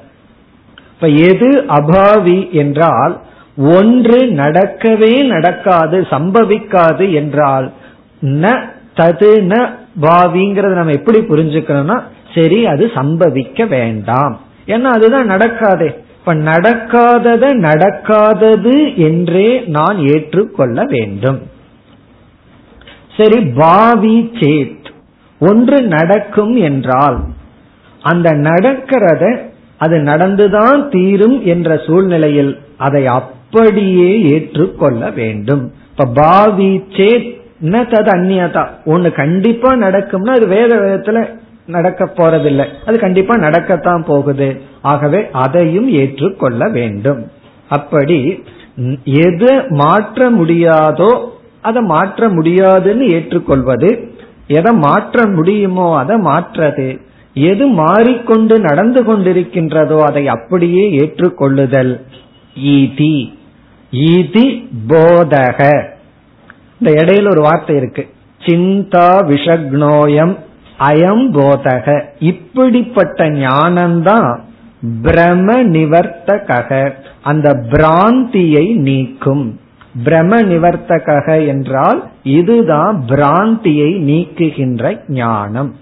[0.93, 3.13] இப்ப எது அபாவி என்றால்
[3.57, 7.71] ஒன்று நடக்கவே நடக்காது சம்பவிக்காது என்றால்
[8.21, 8.59] ந
[8.95, 9.69] தது ந
[10.01, 12.01] பாவிங்கிறத நம்ம எப்படி புரிஞ்சுக்கணும்னா
[12.33, 14.39] சரி அது சம்பவிக்க வேண்டாம்.
[14.65, 15.95] ஏன்னா அதுதான் நடக்காதே.
[16.17, 21.39] இப்ப நடக்காதத நடக்காதது என்றே நான் ஏற்றுக்கொள்ள வேண்டும்.
[23.17, 24.87] சரி பாவி சேத்
[25.39, 27.19] ஒன்று நடக்கும் என்றால்
[28.01, 29.39] அந்த நடக்கிறத
[29.77, 33.05] அது நடந்துதான் தீரும் என்ற சூழ்நிலையில் அதை
[33.51, 35.71] அப்படியே ஏற்றுக்கொள்ள வேண்டும்.
[35.91, 38.63] இப்ப பாவி தது அந்நியதா.
[38.85, 41.29] ஒண்ணு கண்டிப்பா நடக்கும்னா அது வேத விதத்துல
[41.65, 42.65] நடக்க போறதில்லை.
[42.85, 44.61] அது கண்டிப்பா நடக்கத்தான் போகுது.
[44.81, 47.27] ஆகவே அதையும் ஏற்றுக்கொள்ள வேண்டும்.
[47.69, 48.43] அப்படி
[49.03, 51.11] எது மாற்ற முடியாதோ
[51.61, 53.89] அதை மாற்ற முடியாதுன்னு ஏற்றுக்கொள்வது
[54.47, 56.99] எதை மாற்ற முடியுமோ அதை மாற்றது
[57.33, 61.99] எது மாறிக்கொண்டு நடந்து கொண்டிருக்கின்றதோ அதை அப்படியே ஏற்றுக்கொள்ளுதல்.
[62.55, 63.37] ஈதி.
[63.91, 65.87] இதி போதக.
[66.79, 68.07] இந்த இடையில ஒரு வார்த்தை இருக்கு.
[68.39, 70.37] சிந்தா விஷக்னோயம்
[70.79, 72.03] அயம் போதக.
[72.19, 74.39] இப்படிப்பட்ட ஞானம்தான்
[75.01, 79.59] பிரம நிவர்த்தக அந்த பிராந்தியை நீக்கும்.
[80.05, 85.75] பிரம நிவர்த்தக என்றால் இதுதான் பிராந்தியை நீக்குகின்ற ஞானம்.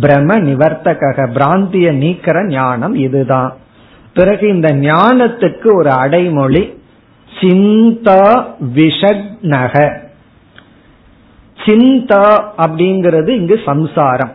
[0.00, 3.56] பிரம நிவர்த்தக பிராந்திய நீக்கிற ஞானம் இதுதான்.
[4.14, 6.82] பிறகு இந்த ஞானத்துக்கு ஒரு அடைமொழி
[7.40, 10.02] சிந்தா விஷக்னக.
[11.66, 14.32] சிந்தா அப்படிங்கிறது இங்கு சம்சாரம்.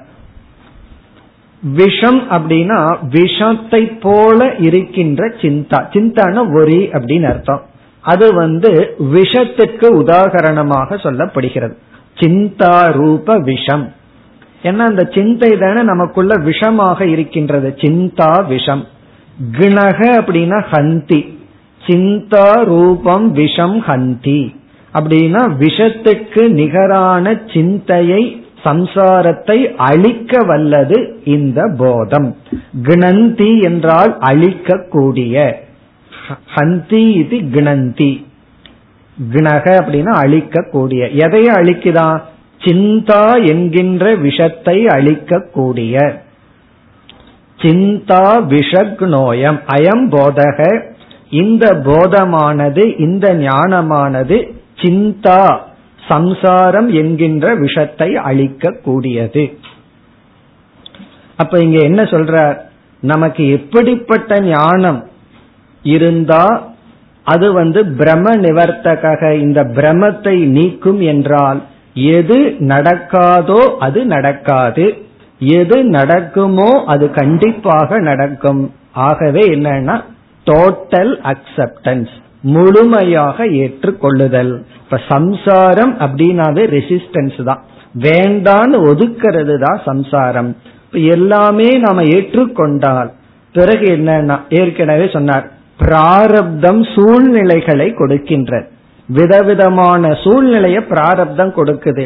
[1.61, 5.85] விஷம் அப்படின்னா விஷத்தை போல இருக்கின்ற சிந்தா.
[5.93, 7.61] சிந்தான ஒரி அப்படின்னு அர்த்தம்.
[8.01, 11.73] அது வந்து விஷத்துக்கு உதாகரணமாக சொல்லப்படுகிறது.
[12.15, 13.93] சிந்தா ரூப விஷம்.
[14.63, 17.73] ஏன்னா அந்த சிந்தை தானே நமக்குள்ள விஷமாக இருக்கின்றது.
[17.77, 18.87] சிந்தா விஷம்.
[19.51, 21.38] கிணக அப்படின்னா ஹந்தி.
[21.85, 24.55] சிந்தா ரூபம் விஷம் ஹந்தி.
[24.93, 32.35] அப்படின்னா விஷத்துக்கு நிகரான சிந்தையை சம்சாரத்தை அழிக்க வல்லது இந்த போதம்.
[32.83, 35.53] கிணந்தி என்றால் அழிக்கக்கூடிய.
[36.55, 38.25] ஹந்தி இது கிணந்தி.
[39.31, 41.11] கிணக அப்படின்னா அழிக்கக்கூடிய.
[41.13, 42.21] எதை அழிக்குதான்
[42.59, 46.15] சிந்தா என்கின்ற விஷத்தை அழிக்கக்கூடிய.
[47.61, 50.81] சிந்தா விஷக் நோயம் அயம் போதக
[51.31, 54.37] இந்த போதமானது இந்த ஞானமானது
[54.81, 55.41] சிந்தா
[56.01, 59.43] சம்சாரம் என்கின்ற விஷத்தை அழிக்க கூடியது
[61.37, 62.57] அப்ப இங்க என்ன சொல்றார்?
[63.03, 64.99] நமக்கு எப்படிப்பட்ட ஞானம்
[65.85, 66.43] இருந்தா
[67.25, 71.59] அது வந்து பிரம நிவர்த்தக இந்த பிரமத்தை நீக்கும் என்றால்
[72.17, 72.37] எது
[72.71, 74.85] நடக்காதோ அது நடக்காது.
[75.41, 78.61] எது நடக்குமோ அது கண்டிப்பாக நடக்கும்.
[79.07, 79.95] ஆகவே என்னன்னா
[80.49, 82.13] டோட்டல் அக்செப்டன்ஸ்
[82.53, 84.53] முழுமையாக ஏற்றுக்கொள்ளுதல்.
[84.83, 87.61] இப்ப சம்சாரம் அப்படின்னாவே ரெசிஸ்டன்ஸ் தான்.
[88.05, 90.49] வேண்டான்னு ஒதுக்கிறது தான் சம்சாரம்
[91.13, 93.09] எல்லாமே நாம ஏற்றுக்கொண்டால்
[93.55, 95.45] பிறகு என்னன்னா ஏற்கனவே சொன்னார்
[95.79, 98.51] பிராரப்தம் சூழ்நிலைகளை கொடுக்கின்ற.
[99.09, 102.05] விதவிதமான சூழ்நிலைய பிராரப்தம் கொடுக்குது.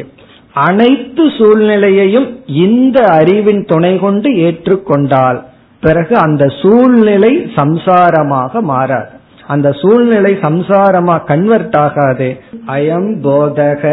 [0.68, 2.28] அனைத்து சூழ்நிலையையும்
[2.66, 5.40] இந்த அறிவின் துணை கொண்டு ஏற்றுக்கொண்டால்
[5.83, 9.13] பிறகு அந்த சூழ்நிலை சம்சாரமாக மாறாது
[9.47, 12.29] அந்த சூழ்நிலை சம்சாரமா கன்வெர்ட் ஆகாது
[12.73, 13.85] அயம் போதக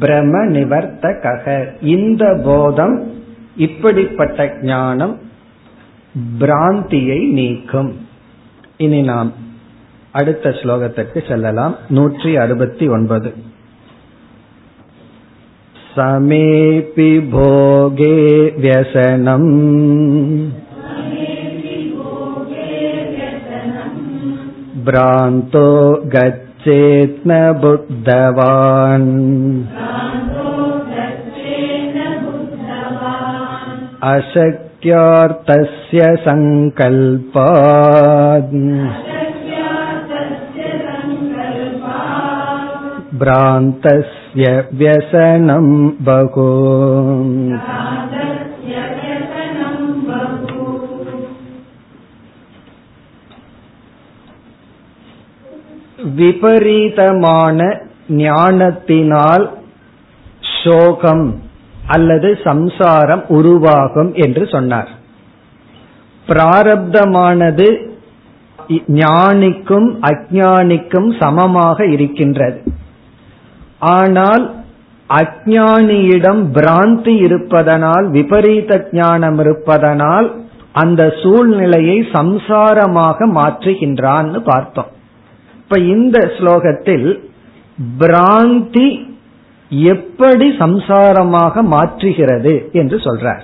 [0.00, 1.44] பிரம நிவர்த்தக
[1.90, 2.96] இந்த போதம்
[3.58, 5.14] இப்படிப்பட்ட ஞானம்
[6.38, 7.90] பிராந்தியை நீக்கும்
[8.76, 9.30] இனி நாம்
[10.14, 13.30] அடுத்த ஸ்லோகத்திற்கு செல்லலாம் நூற்றி அறுபத்தி ஒன்பது
[15.90, 18.16] சமேபி போகே
[18.56, 19.50] व्यसनम्
[24.88, 25.66] भ्रान्तो
[26.14, 29.08] गच्छेत् न बुद्धवान्
[34.10, 38.54] अशक्यार्थस्य सङ्कल्पात्
[43.22, 44.50] भ्रान्तस्य
[44.80, 45.66] व्यसनं
[46.06, 46.46] बहु
[56.13, 59.49] விபரீதமான ஞானத்தினால்
[60.63, 61.43] சோகம்
[61.87, 64.89] அல்லது சம்சாரம் உருவாகும் என்று சொன்னார்.
[66.27, 67.93] பிராரப்தமானது
[68.87, 72.59] ஞானிக்கும் அஜானிக்கும் சமமாக இருக்கின்றது.
[73.79, 74.53] ஆனால்
[75.09, 80.27] அஜானியிடம் பிராந்தி இருப்பதனால் விபரீத ஞானம் இருப்பதனால்
[80.71, 84.91] அந்த சூழ்நிலையை சம்சாரமாக மாற்றுகின்றான்னு பார்த்தோம்.
[85.67, 87.19] இப்ப இந்த ஸ்லோகத்தில்
[87.99, 89.15] பிராந்தி
[89.69, 93.43] எப்படி சம்சாரமாக மாற்றுகிறது என்று சொல்றார்.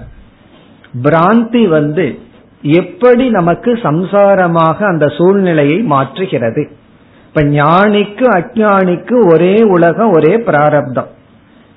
[1.04, 2.20] பிராந்தி வந்து
[2.62, 6.70] எப்படி நமக்கு சம்சாரமாக அந்த சூழ்நிலையை மாற்றுகிறது.
[7.28, 11.08] இப்ப ஞானிக்கு அஜானிக்கு ஒரே உலகம் ஒரே பிராரப்தம்.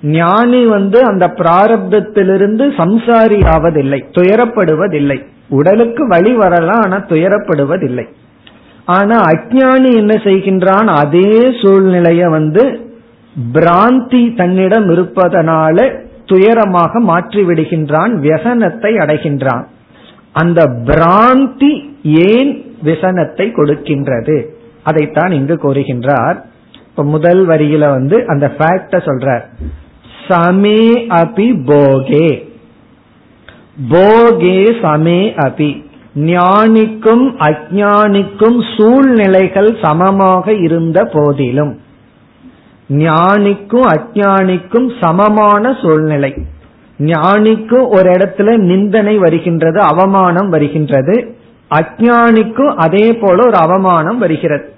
[0.03, 5.27] ஞானி வந்து அந்த பிராரப்தத்திலிருந்து சம்சாரி ஆவதில்லை துயரப்படுவதில்லை.
[5.49, 8.07] உடலுக்கு வழி வரலாம் ஆனா துயரப்படுவதில்லை.
[8.87, 10.87] ஆனா அஜானி என்ன செய்கின்றான்?
[10.87, 12.93] அதே சூழ்நிலைய வந்து
[13.53, 19.65] பிராந்தி தன்னிடம் இருப்பதனால துயரமாக மாற்றி விடுகின்றான் வியசனத்தை அடைகின்றான்.
[20.33, 24.47] அந்த பிராந்தி ஏன் விசனத்தை கொடுக்கின்றது?
[24.83, 26.37] அதைத்தான் இங்கு கூறுகின்றார்.
[26.85, 29.43] இப்ப முதல் வரியில வந்து அந்த ஃபேக்ட சொல்றார்.
[30.29, 32.49] சமே அபி போகே.
[33.91, 35.84] போகே சமே அபி.
[36.17, 41.81] ஞானிக்கும் அஜானிக்கும் சூழ்நிலைகள் சமமாக இருந்த போதிலும்
[42.89, 46.35] ஞானிக்கும் அஜானிக்கும் சமமான சூழ்நிலை.
[46.99, 51.37] ஞானிக்கும் ஒரு இடத்துல நிந்தனை வருகின்றது அவமானம் வருகின்றது.
[51.75, 54.73] அஜானிக்கும் அதே போல ஒரு அவமானம் வருகிறது.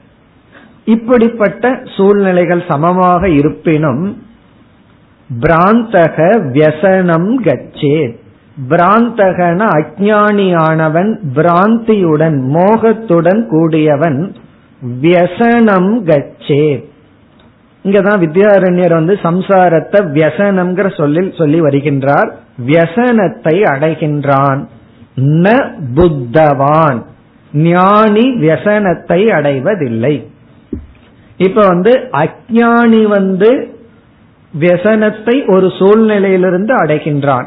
[0.84, 4.22] இப்படிப்பட்ட சூழ்நிலைகள் சமமாக இருப்பினும்
[5.40, 8.20] பிராந்தக வியசனம் கச்சேத்.
[8.68, 14.34] பிராந்தகன அஜானியானவன் பிராந்தியுடன் மோகத்துடன் கூடியவன்
[15.00, 16.90] வியசனம் கச்சே.
[17.84, 22.30] இங்கதான் வித்யாரண்யர் வந்து சம்சாரத்தை வியசனம்ங்கிற சொல்லில் சொல்லி வருகின்றார்.
[22.66, 24.66] வியசனத்தை அடைகின்றான்.
[25.16, 27.02] ந புத்தவான்.
[27.52, 30.30] ஞானி வியசனத்தை அடைவதில்லை.
[31.36, 33.78] இப்ப வந்து அஜானி வந்து
[34.60, 37.46] வியசனத்தை ஒரு சூழ்நிலையிலிருந்து அடைகின்றான்.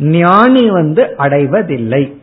[0.00, 2.16] ஞானி வந்து அடைவதில்லை.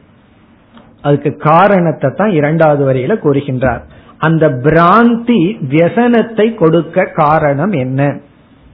[1.02, 3.80] அதுக்கு காரணத்தை தான் இரண்டாவது வரையில கூறுகின்றார்.
[4.18, 8.20] அந்த பிராந்தி வியசனத்தை கொடுக்க காரணம் என்ன?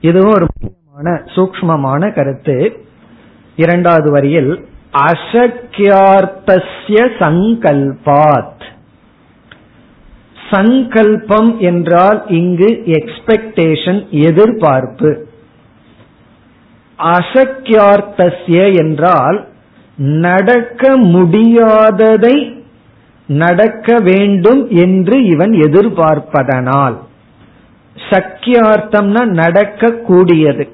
[0.00, 2.76] இதுவும் ஒரு முக்கியமான சூக்மமான கருத்து.
[3.56, 8.62] இரண்டாவது வரியில் அசக்கியார்த்தசிய சங்கல்பாத்.
[10.50, 15.28] சங்கல்பம் என்றால் இங்கு எக்ஸ்பெக்டேஷன் எதிர்பார்ப்பு.
[16.98, 19.38] அசக்கியார்த்தசிய என்றால்
[19.96, 22.62] நடக்க முடியாததை
[23.26, 26.96] நடக்க வேண்டும் என்று இவன் எதிர்பார்ப்பதனால்.
[27.96, 30.68] சக்கியார்த்தம்னா நடக்க கூடியது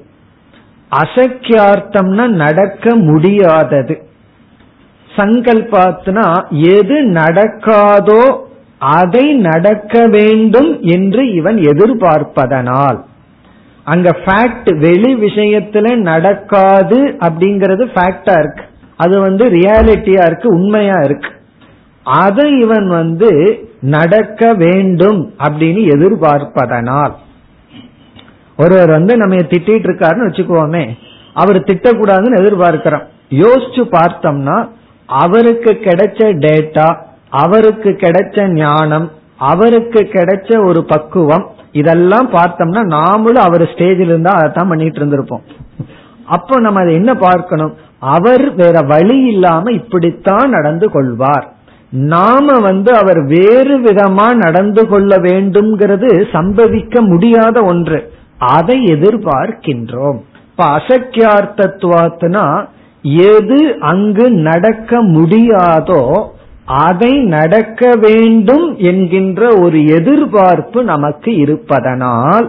[0.91, 3.95] அசக்கியார்த்தம்னா நடக்க முடியாதது.
[5.17, 8.23] சங்கல்பாத்னா எது நடக்காதோ
[8.79, 12.99] அதை நடக்க வேண்டும் என்று இவன் எதிர்பார்ப்பதனால்.
[13.91, 18.63] அங்க ஃபேக்ட் வெளி விஷயத்துல நடக்காது அப்படிங்கறது ஃபேக்டா இருக்கு.
[18.97, 21.31] அது வந்து ரியாலிட்டியா இருக்கு உண்மையா இருக்கு.
[22.05, 23.29] அதை இவன் வந்து
[23.95, 27.13] நடக்க வேண்டும் அப்படின்னு எதிர்பார்ப்பதனால்.
[28.57, 30.83] ஒருவர் வந்து நம்ம திட்டிட்டு இருக்காருன்னு வச்சுக்கோமே
[31.33, 33.05] அவர் திட்டக்கூடாதுன்னு எதிர்பார்க்கிறோம்.
[33.43, 34.57] யோசிச்சு பார்த்தோம்னா
[35.07, 36.87] அவருக்கு கிடைச்ச டேட்டா
[37.43, 39.07] அவருக்கு கிடைச்ச ஞானம்
[39.51, 45.41] அவருக்கு கிடைச்ச ஒரு பக்குவம் இதெல்லாம் பார்த்தோம்னா நாமளும் அவர் ஸ்டேஜில் இருந்தா அதைத்தான் பண்ணிட்டு இருந்திருப்போம்.
[46.25, 47.73] அப்போ நம்ம அதை என்ன பார்க்கணும்?
[47.99, 51.53] அவர் வேற வழி இல்லாம இப்படித்தான் நடந்து கொள்வார்.
[51.89, 58.13] நாம வந்து அவர் வேறு விதமா நடந்து கொள்ள வேண்டும்ங்கிறது சம்பவிக்க முடியாத ஒன்று.
[58.37, 60.19] அதை எதிர்பார்க்கின்றோம்.
[60.49, 62.65] இப்ப அசக்கியார்த்தத்துவாத்துனா
[63.01, 66.27] எது அங்கு நடக்க முடியாதோ
[66.79, 72.47] அதை நடக்க வேண்டும் என்கின்ற ஒரு எதிர்பார்ப்பு நமக்கு இருப்பதனால்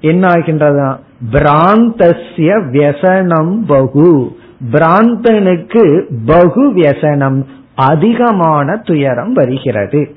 [0.00, 0.96] என்ன ஆகின்றதா
[1.32, 4.32] பிராந்தசிய வியசனம் பகு.
[4.72, 5.84] பிராந்தனுக்கு
[6.26, 10.16] பகு வியசனம் அதிகமான துயரம் வருகிறது.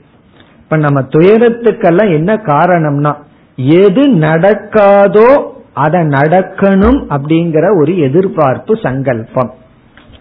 [0.60, 3.14] இப்ப நம்ம துயரத்துக்கெல்லாம் என்ன காரணம்னா
[3.56, 5.30] எது நடக்காதோ
[5.74, 9.54] அதை நடக்கணும் அப்படிங்கிற ஒரு எதிர்பார்ப்பு சங்கல்பம்.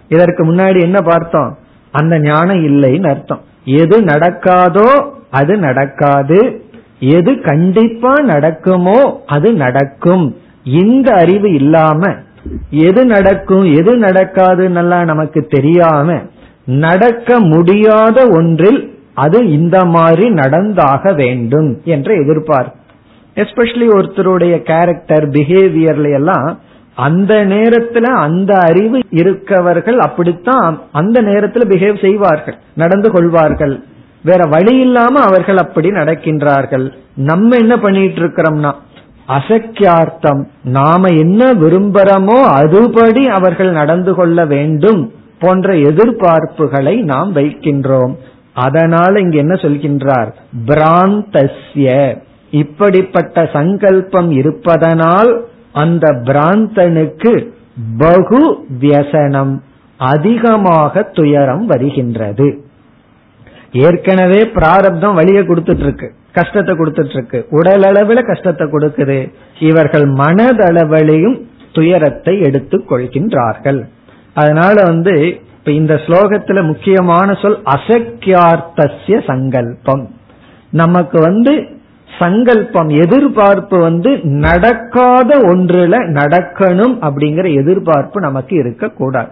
[0.09, 1.59] இதற்கு முன்னாடி என்ன பார்த்தோம்?
[1.93, 3.41] அந்த ஞானம் இல்லைன்னு அர்த்தம்.
[3.65, 6.61] எது நடக்காதோ அது நடக்காது.
[7.01, 10.37] எது கண்டிப்பா நடக்குமோ அது நடக்கும்.
[10.65, 12.15] இந்த அறிவு இல்லாம
[12.71, 16.23] எது நடக்கும் எது நடக்காதுன்னு நமக்கு தெரியாம
[16.65, 22.79] நடக்க முடியாத ஒன்றில் அது இந்த மாதிரி நடந்தாக வேண்டும் என்ற எதிர்பார்ப்பு.
[23.35, 26.61] எஸ்பெஷலி ஒருத்தருடைய கேரக்டர் பிஹேவியர்ல எல்லாம்
[26.97, 33.81] அந்த நேரத்துல அந்த அறிவு இருக்கவர்கள் அப்படித்தான் அந்த நேரத்துல பிஹேவ் செய்வார்கள் நடந்து கொள்வார்கள்.
[34.23, 36.93] வேற வழி இல்லாம அவர்கள் அப்படி நடக்கின்றார்கள்.
[37.15, 38.73] நம்ம என்ன பண்ணிட்டு இருக்கிறோம்னா
[39.29, 48.13] அசக்கியார்த்தம் நாம என்ன விரும்புறோமோ அதுபடி அவர்கள் நடந்து கொள்ள வேண்டும் போன்ற எதிர்பார்ப்புகளை நாம் வைக்கின்றோம்.
[48.55, 50.31] அதனால இங்க என்ன சொல்கின்றார்?
[50.67, 52.17] பிராந்தஸ்ய.
[52.51, 55.45] இப்படிப்பட்ட சங்கல்பம் இருப்பதனால்
[55.83, 57.33] அந்த பிராந்தனுக்கு
[58.03, 58.43] பகு
[58.83, 59.55] வியசனம்
[60.01, 62.49] அதிகமாக துயரம் வருகின்றது.
[63.87, 66.09] ஏற்கனவே பிராரப்தம் வழியை கொடுத்துட்டு இருக்கு
[66.39, 69.19] கஷ்டத்தை கொடுத்துட்டு இருக்கு உடல் அளவுல கஷ்டத்தை கொடுக்குது.
[69.69, 71.37] இவர்கள் மனதளவிலையும்
[71.73, 73.81] துயரத்தை எடுத்துக் கொள்கின்றார்கள்.
[74.41, 75.15] அதனால வந்து
[75.57, 80.05] இப்ப இந்த ஸ்லோகத்துல முக்கியமான சொல் அசக்கியார்த்தசிய சங்கல்பம்.
[80.73, 81.55] நமக்கு வந்து
[82.19, 89.29] சங்கல்பம் எதிர்பார்ப்பு வந்து நடக்காத ஒன்றுல நடக்கணும் அப்படிங்கிற எதிர்பார்ப்பு நமக்கு இருக்கக்கூடாது.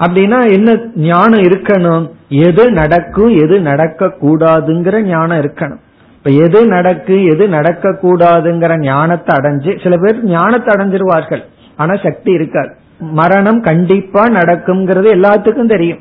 [0.00, 2.10] அப்படின்னா என்ன ஞானம் இருக்கணும்?
[2.28, 5.80] எது நடக்கும் எது நடக்க கூடாதுங்கிற ஞானம் இருக்கணும்.
[6.16, 11.42] இப்ப எது நடக்கு எது நடக்க கூடாதுங்கிற ஞானத்தை அடைஞ்சு சில பேர் ஞானத்தை அடைஞ்சிருவார்கள்
[11.76, 12.74] ஆனா சக்தி இருக்காது.
[12.98, 15.98] மரணம் கண்டிப்பா நடக்கும்ங்கிறது எல்லாத்துக்கும் தெரியும்.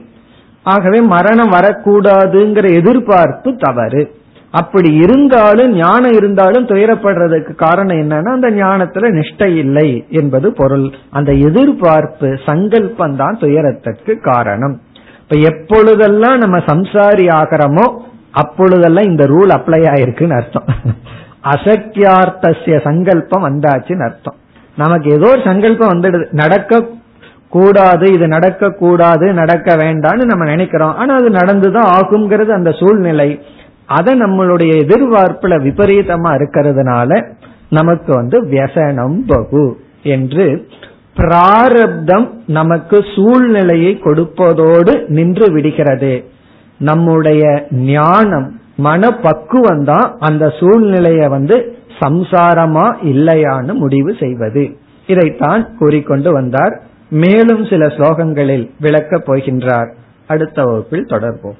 [0.64, 4.20] ஆகவே மரணம் வரக்கூடாதுங்கிற எதிர்பார்ப்பு தவறு.
[4.54, 10.88] அப்படி இருந்தாலும் ஞானம் இருந்தாலும் துயரப்படுறதுக்கு காரணம் என்னன்னா அந்த ஞானத்துல நிஷ்டை இல்லை என்பது பொருள்.
[11.10, 14.76] அந்த எதிர்பார்ப்பு சங்கல்பம் தான் துயரத்திற்கு காரணம்.
[15.22, 17.86] இப்ப எப்பொழுதெல்லாம் நம்ம சம்சாரி ஆகிறோமோ
[18.32, 20.68] அப்பொழுதெல்லாம் இந்த ரூல் அப்ளை ஆயிருக்குன்னு அர்த்தம்.
[21.54, 24.38] அசக்கியார்த்தசிய சங்கல்பம் வந்தாச்சுன்னு அர்த்தம்.
[24.78, 26.26] நமக்கு ஏதோ ஒரு சங்கல்பம் வந்துடுது.
[26.32, 26.82] நடக்க
[27.50, 30.94] கூடாது இது நடக்க கூடாது நடக்க வேண்டாம்னு நம்ம நினைக்கிறோம்.
[30.96, 33.30] ஆனா அது நடந்துதான் ஆகுங்கிறது அந்த சூழ்நிலை.
[33.98, 37.12] அதை நம்மளுடைய எதிர்பார்ப்புல விபரீதமா இருக்கிறதுனால
[37.70, 39.66] நமக்கு வந்து வியசனம் பகு
[40.04, 40.46] என்று
[41.16, 46.14] பிராரப்தம் நமக்கு சூழ்நிலையை கொடுப்பதோடு நின்று விடுகிறது.
[46.80, 51.58] நம்முடைய ஞானம் மனப்பக்குவம் தான் அந்த சூழ்நிலையை வந்து
[52.00, 54.64] சம்சாரமா இல்லையான்னு முடிவு செய்வது.
[55.08, 56.76] இதைத்தான் கூறிக்கொண்டு வந்தார்.
[57.10, 59.90] மேலும் சில ஸ்லோகங்களில் விளக்கப் போகின்றார்.
[60.28, 61.60] அடுத்த வகுப்பில் தொடர்போம்